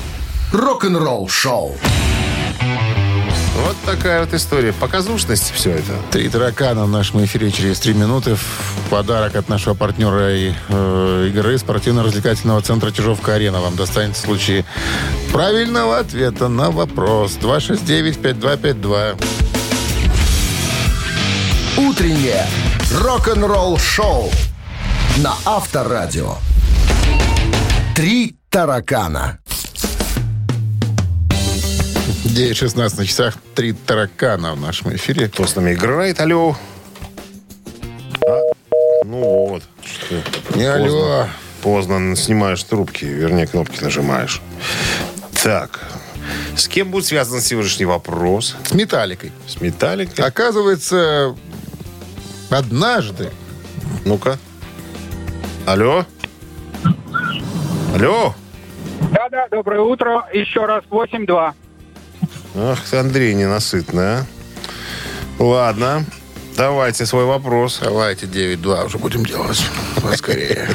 [0.52, 1.76] Рок-н-ролл шоу.
[3.64, 4.72] Вот такая вот история.
[4.72, 5.92] Показушность все это.
[6.10, 8.34] Три таракана в нашем эфире через три минуты.
[8.34, 14.64] В подарок от нашего партнера и, э, игры спортивно-развлекательного центра Чижовка-Арена вам достанется в случае
[15.32, 17.36] правильного ответа на вопрос.
[17.40, 19.16] 269-5252.
[21.76, 22.46] Утреннее
[22.92, 24.30] рок-н-ролл шоу
[25.18, 26.36] на Авторадио.
[27.94, 29.38] Три таракана.
[32.36, 33.34] 9.16 на часах.
[33.54, 35.26] Три таракана в нашем эфире.
[35.28, 36.20] Кто с нами играет?
[36.20, 36.54] Алло.
[38.26, 38.40] А?
[39.06, 39.62] Ну вот.
[39.82, 40.22] Что?
[40.54, 41.26] Не алло.
[41.62, 44.42] Поздно снимаешь трубки, вернее, кнопки нажимаешь.
[45.42, 45.80] Так.
[46.54, 48.54] С кем будет связан сегодняшний вопрос?
[48.66, 49.32] С металликой.
[49.46, 50.22] С Металликой?
[50.22, 51.34] Оказывается,
[52.50, 53.30] однажды
[54.04, 54.38] Ну-ка.
[55.64, 56.04] Алло?
[57.94, 58.34] Алло?
[59.12, 60.28] Да-да, доброе утро.
[60.34, 61.54] Еще раз 8-2.
[62.58, 64.26] Ах ты, Андрей, ненасытный, а.
[65.38, 66.04] Ладно.
[66.56, 67.80] Давайте свой вопрос.
[67.82, 69.62] Давайте 9-2 уже будем делать.
[70.02, 70.68] Поскорее.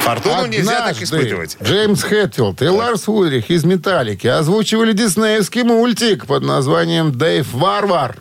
[0.00, 1.56] Фортуну нельзя так испытывать.
[1.62, 8.16] Джеймс Хэтфилд и Ларс Ульрих из «Металлики» озвучивали диснеевский мультик под названием «Дэйв Варвар».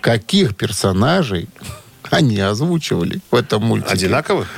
[0.00, 1.48] Каких персонажей
[2.18, 3.92] они озвучивали в этом мультике?
[3.92, 4.48] Одинаковых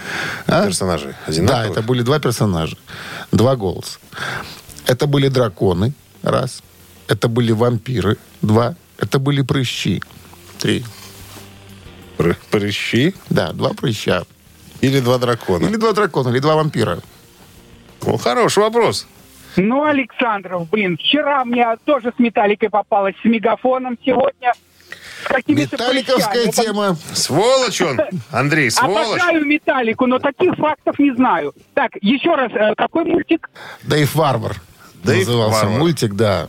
[0.47, 0.67] А?
[0.67, 1.12] персонажей?
[1.12, 1.71] Да, Одинаковых?
[1.79, 2.77] это были два персонажа.
[3.33, 3.99] Два голоса.
[4.87, 5.93] Это были драконы.
[6.23, 6.62] Раз.
[7.09, 8.17] Это были вампиры.
[8.43, 8.75] Два.
[8.99, 10.03] Это были прыщи.
[10.59, 10.85] Три.
[12.19, 14.25] Пры- Прыщи Да, два прыща.
[14.81, 15.67] или два дракона?
[15.67, 16.99] Или два дракона, или два вампира.
[18.07, 19.07] Ну, хороший вопрос.
[19.57, 24.53] Ну, Александров, блин, вчера мне тоже с металликой попалась, с мегафоном сегодня.
[25.25, 26.97] С какими-то Металликовская тема.
[27.13, 29.21] Сволочь он, Андрей, сволочь.
[29.21, 31.53] Обожаю металлику, но таких фактов не знаю.
[31.75, 33.51] Так, еще раз, э, какой мультик?
[33.83, 34.57] Дэйв Варвар.
[35.03, 35.79] Дэйв назывался Варвар.
[35.81, 36.49] мультик, да.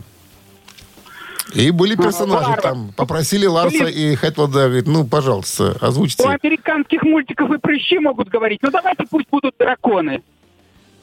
[1.54, 2.60] И были персонажи Варвар.
[2.60, 2.92] там.
[2.96, 3.88] Попросили Ларса Блин.
[3.88, 6.24] и Хэтфилда, говорит, ну, пожалуйста, У озвучьте.
[6.24, 8.58] американских мультиков и прыщи могут говорить.
[8.62, 10.22] Ну, давайте пусть будут драконы.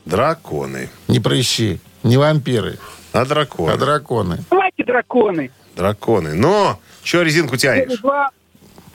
[0.06, 0.90] Драконы.
[1.08, 1.80] Не прыщи.
[2.04, 2.78] Не вампиры,
[3.14, 3.72] А драконы?
[3.72, 4.40] а драконы.
[4.50, 5.52] Давайте драконы.
[5.76, 6.34] Драконы.
[6.34, 8.00] Но, что резинку тянешь?
[8.00, 8.30] Два.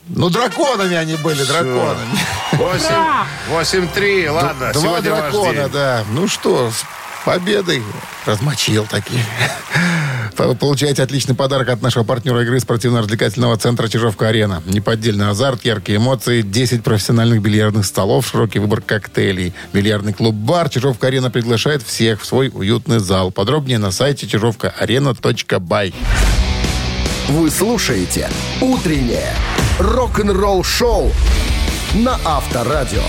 [0.08, 2.18] Ну, драконами они были, драконами.
[2.52, 2.86] 8,
[3.50, 4.72] 8-3, ладно.
[4.72, 5.70] Два сегодня ваш дракона, день.
[5.72, 6.04] да.
[6.10, 6.84] Ну что, с
[7.24, 7.82] победой.
[8.24, 9.22] Размочил такие.
[10.38, 14.62] Вы Получаете отличный подарок от нашего партнера игры спортивно-развлекательного центра «Чижовка-арена».
[14.66, 19.52] Неподдельный азарт, яркие эмоции, 10 профессиональных бильярдных столов, широкий выбор коктейлей.
[19.72, 23.32] Бильярдный клуб-бар «Чижовка-арена» приглашает всех в свой уютный зал.
[23.32, 25.92] Подробнее на сайте чижовкаарена.бай.
[27.28, 28.30] Вы слушаете
[28.62, 29.34] «Утреннее
[29.78, 31.12] рок-н-ролл-шоу»
[31.96, 33.02] на Авторадио.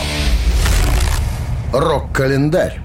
[1.71, 2.81] Рок-календарь.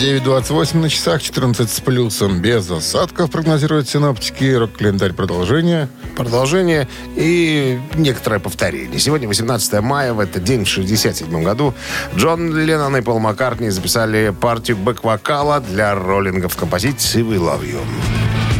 [0.00, 4.52] 9.28 на часах, 14 с плюсом, без осадков, прогнозируют синоптики.
[4.52, 5.88] Рок-календарь продолжение.
[6.16, 8.98] Продолжение и некоторое повторение.
[8.98, 11.72] Сегодня 18 мая, в этот день, в 67 году,
[12.16, 18.57] Джон Леннон и Пол Маккартни записали партию бэк-вокала для роллинга в композиции «We Love You».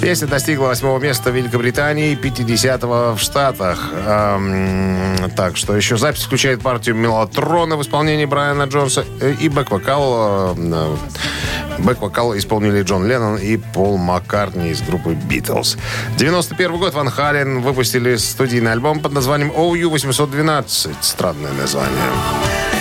[0.00, 3.90] Песня достигла восьмого места в Великобритании и 50-го в Штатах.
[3.92, 10.54] Эм, так, что еще запись включает партию «Мелатрона» в исполнении Брайана Джонса э, и бэк-вокал.
[10.56, 10.96] э,
[11.78, 15.76] Бэк-вокал исполнили Джон Леннон и Пол Маккартни из группы «Битлз».
[16.16, 20.94] 91 год Ван Хален выпустили студийный альбом под названием «OU-812».
[21.00, 22.77] Странное название.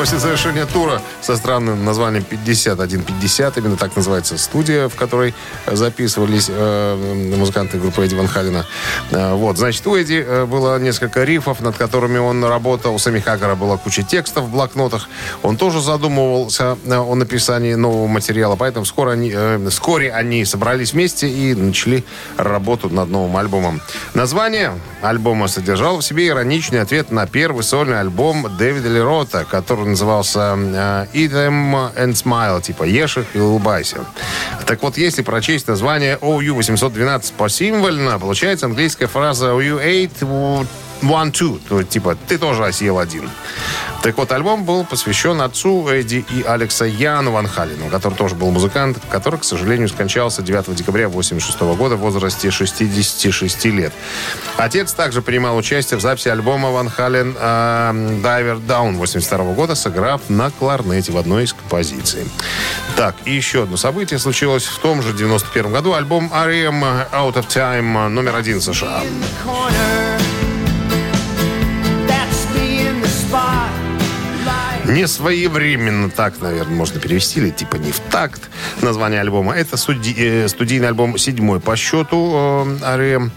[0.00, 5.34] После завершения тура со странным названием 5150, именно так называется студия, в которой
[5.66, 8.64] записывались э, музыканты группы Эдди Ван Халена.
[9.10, 12.94] Э, вот, значит, у Эдди э, было несколько рифов, над которыми он работал.
[12.94, 15.06] У Сами Хаггара была куча текстов в блокнотах.
[15.42, 20.94] Он тоже задумывался э, о написании нового материала, поэтому скоро они, э, вскоре они собрались
[20.94, 22.04] вместе и начали
[22.38, 23.82] работу над новым альбомом.
[24.14, 24.72] Название
[25.02, 31.06] альбома содержало в себе ироничный ответ на первый сольный альбом Дэвида Лерота, который назывался э,
[31.12, 34.04] «Eat them and smile», типа «Ешь их и улыбайся».
[34.66, 40.66] Так вот, если прочесть название OU-812 посимвольно, получается английская фраза «You ate
[41.02, 43.30] one, two», то, типа «Ты тоже съел один».
[44.02, 48.50] Так вот, альбом был посвящен отцу Эдди и Алекса Яну Ван Халину, который тоже был
[48.50, 53.92] музыкант, который, к сожалению, скончался 9 декабря 1986 года в возрасте 66 лет.
[54.56, 60.50] Отец также принимал участие в записи альбома Ван Хален «Diver Down» 1982 года, сыграв на
[60.50, 62.24] кларнете в одной из композиций.
[62.96, 65.92] Так, и еще одно событие случилось в том же 91 году.
[65.92, 66.82] Альбом R.E.M.
[66.82, 69.02] Out of Time номер один США.
[74.86, 78.40] Не своевременно, так, наверное, можно перевести, или типа не в такт
[78.82, 79.54] название альбома.
[79.54, 83.30] Это суди- э, студийный альбом седьмой по счету э, R.E.M.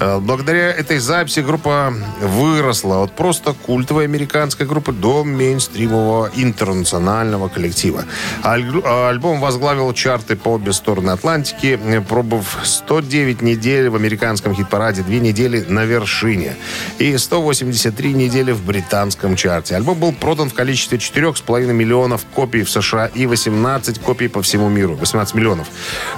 [0.00, 8.04] Э, Благодаря этой записи группа выросла от просто культовой американской группы до мейнстримового интернационального коллектива.
[8.44, 14.54] Аль- э, альбом возглавил чарты по обе стороны Атлантики, э, пробыв 109 недель в американском
[14.54, 16.56] хит-параде, две недели на вершине
[16.98, 19.76] и 183 недели в британском чарте.
[19.76, 24.68] Альбом был продан в количестве 4,5 миллионов копий в США и 18 копий по всему
[24.68, 24.96] миру.
[24.96, 25.68] 18 миллионов.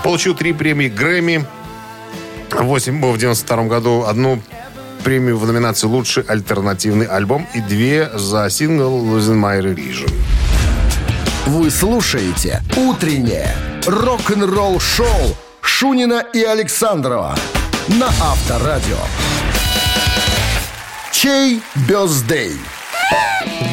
[0.02, 1.44] Получил три премии Грэмми,
[2.50, 4.40] 8 в 92 году, одну
[5.02, 10.12] премию в номинации «Лучший альтернативный альбом» и две за сингл «Losing My Religion».
[11.46, 13.54] Вы слушаете «Утреннее
[13.86, 17.36] рок-н-ролл-шоу» Шунина и Александрова
[17.88, 18.98] на Авторадио.
[21.10, 22.52] Чей бездей?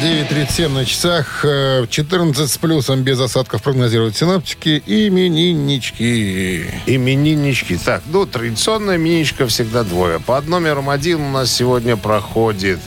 [0.00, 4.82] 9.37 на часах, э, 14 с плюсом, без осадков прогнозируют синоптики.
[4.86, 6.64] Имениннички.
[6.86, 7.76] Имениннички.
[7.76, 10.18] Так, ну, традиционная именинничка всегда двое.
[10.18, 12.80] Под номером один у нас сегодня проходит...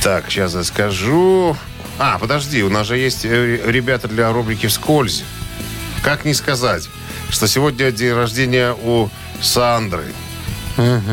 [0.00, 1.56] Так, сейчас я скажу...
[1.98, 5.24] А, подожди, у нас же есть э, ребята для рубрики «Вскользь».
[6.04, 6.88] Как не сказать,
[7.28, 9.08] что сегодня день рождения у
[9.40, 10.04] Сандры.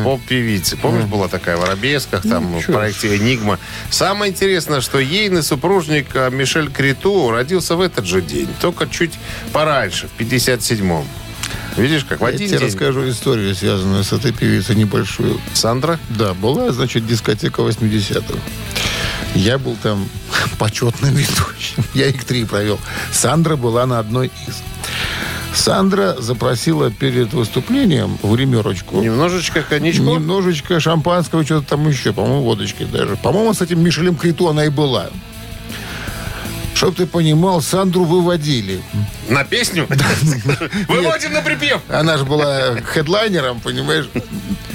[0.04, 0.76] Поп-певицы.
[0.76, 3.58] Помнишь, была такая в Арабесках, там, в проекте «Энигма».
[3.90, 9.12] Самое интересное, что ейный супружник а, Мишель Криту родился в этот же день, только чуть
[9.52, 11.04] пораньше, в 57-м.
[11.76, 12.68] Видишь, как в Я один тебе день.
[12.68, 15.38] расскажу историю, связанную с этой певицей небольшую.
[15.52, 15.98] Сандра?
[16.08, 18.38] Да, была, значит, дискотека 80-х.
[19.34, 20.08] Я был там
[20.58, 21.84] почетным ведущим.
[21.92, 22.80] Я их три провел.
[23.12, 24.62] Сандра была на одной из.
[25.56, 30.02] Сандра запросила перед выступлением в гримерочку Немножечко коньячку?
[30.02, 33.16] немножечко шампанского, что-то там еще, по-моему, водочки даже.
[33.16, 35.08] По-моему, с этим Мишелем Криту она и была.
[36.74, 38.82] Чтоб ты понимал, Сандру выводили.
[39.30, 39.88] На песню?
[40.88, 41.80] Выводим на припев.
[41.88, 44.10] Она же была хедлайнером, понимаешь?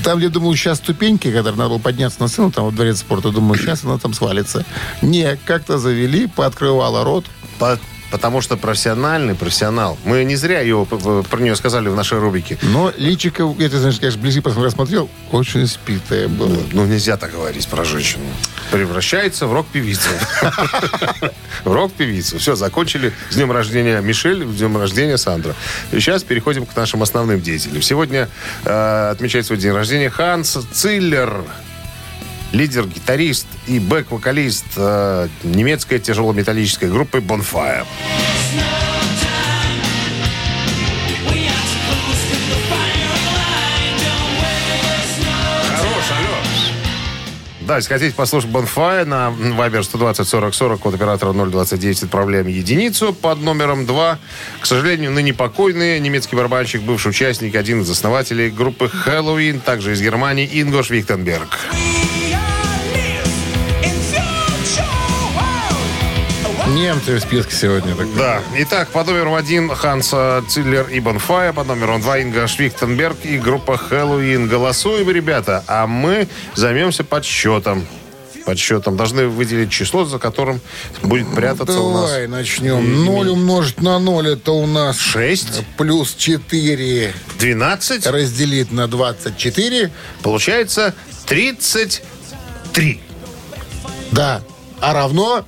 [0.03, 3.29] Там, где, думаю, сейчас ступеньки, когда надо было подняться на сцену, там во дворец спорта,
[3.29, 4.65] думаю, сейчас она там свалится.
[5.03, 7.25] Не, как-то завели, пооткрывала рот.
[8.11, 9.97] По- потому что профессиональный профессионал.
[10.05, 12.57] Мы не зря ее, п- п- про нее сказали в нашей рубрике.
[12.61, 16.57] Но личико, я, ты знаешь, конечно, вблизи посмотрел, очень спитое было.
[16.71, 18.23] Ну, нельзя так говорить про женщину.
[18.71, 20.09] Превращается в рок-певицу.
[21.63, 22.37] В рок-певицу.
[22.37, 23.11] Все, закончили.
[23.31, 25.55] С днем рождения Мишель, с днем рождения Сандра.
[25.91, 27.81] И сейчас переходим к нашим основным деятелям.
[27.81, 28.29] Сегодня
[28.65, 31.43] э, отмечает свой день рождения Ханс Циллер.
[32.51, 37.85] Лидер, гитарист и бэк-вокалист э, немецкой тяжелометаллической группы Bonfire.
[47.71, 53.13] Да, если хотите послушать Bonfire на Viber 120 40 40, код оператора 029, отправляем единицу
[53.13, 54.19] под номером 2.
[54.59, 60.01] К сожалению, ныне покойный немецкий барабанщик, бывший участник, один из основателей группы Хэллоуин, также из
[60.01, 61.57] Германии, Ингош Вихтенберг.
[66.81, 67.95] Немцы в списке сегодня.
[67.95, 68.07] Так.
[68.17, 68.41] Да.
[68.57, 73.77] Итак, под номером один Ханса Циллер и Bonfire, под номером два Инга Швихтенберг и группа
[73.77, 74.47] Хэллоуин.
[74.47, 77.85] Голосуем, ребята, а мы займемся подсчетом.
[78.47, 78.97] Подсчетом.
[78.97, 80.59] Должны выделить число, за которым
[81.03, 82.09] будет прятаться у нас.
[82.09, 83.05] Давай начнем.
[83.05, 89.91] 0 умножить на 0 это у нас 6, плюс 4 12, разделить на 24.
[90.23, 90.95] получается
[91.27, 92.99] 33.
[94.11, 94.41] Да.
[94.79, 95.45] А равно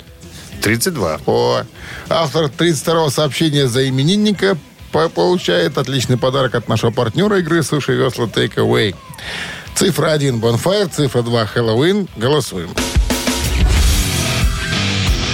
[0.64, 1.20] 32.
[1.26, 1.62] О,
[2.08, 4.56] автор 32-го сообщения за именинника
[4.92, 8.94] по- получает отличный подарок от нашего партнера игры «Суши Весла Take Away».
[9.74, 12.08] Цифра 1 Bonfire, цифра 2 Хэллоуин.
[12.16, 12.70] Голосуем.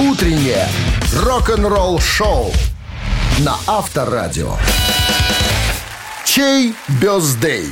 [0.01, 0.66] Утреннее
[1.14, 2.53] рок-н-ролл-шоу
[3.39, 4.57] на Авторадио.
[6.24, 7.70] Чей бездей?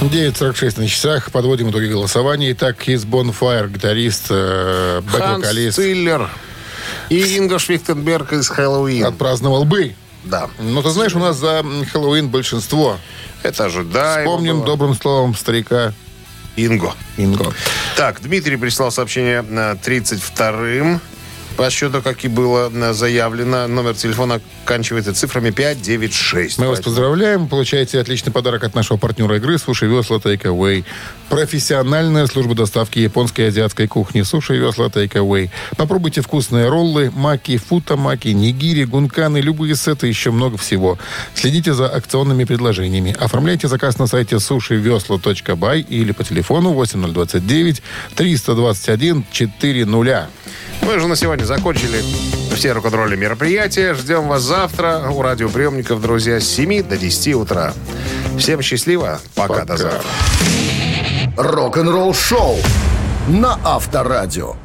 [0.00, 1.30] 9.46 на часах.
[1.32, 2.52] Подводим итоги голосования.
[2.52, 6.28] Итак, из Bonfire гитарист, э, бэк-вокалист Циллер
[7.08, 9.06] и Инга Швихтенберг из Хэллоуин.
[9.06, 9.94] отпраздновал бы.
[10.24, 10.48] Да.
[10.58, 12.98] Но ты знаешь, у нас за Хэллоуин большинство.
[13.42, 14.66] Это ожидаемо Помним было.
[14.66, 15.92] добрым словом старика
[16.56, 16.92] Инго.
[17.16, 17.52] Инго.
[17.96, 21.00] Так, Дмитрий прислал сообщение на 32-м.
[21.56, 26.58] По счету, как и было э, заявлено, номер телефона оканчивается цифрами 596.
[26.58, 27.48] Мы вас поздравляем.
[27.48, 30.84] Получаете отличный подарок от нашего партнера игры «Суши Весла Away».
[31.30, 35.48] Профессиональная служба доставки японской и азиатской кухни «Суши Весла Away».
[35.78, 40.98] Попробуйте вкусные роллы, маки, футамаки, нигири, гунканы, любые сеты, еще много всего.
[41.34, 43.16] Следите за акционными предложениями.
[43.18, 47.82] Оформляйте заказ на сайте сушивесла.бай или по телефону 8029
[48.14, 50.28] 321 400.
[50.82, 52.02] Мы же на сегодня закончили
[52.54, 53.94] все рок-н-ролли мероприятия.
[53.94, 57.72] Ждем вас завтра у радиоприемников, друзья, с 7 до 10 утра.
[58.38, 59.20] Всем счастливо.
[59.34, 59.76] Пока, до Пока.
[59.76, 60.10] завтра.
[61.36, 62.56] Рок-н-ролл-шоу
[63.28, 64.56] на Авторадио.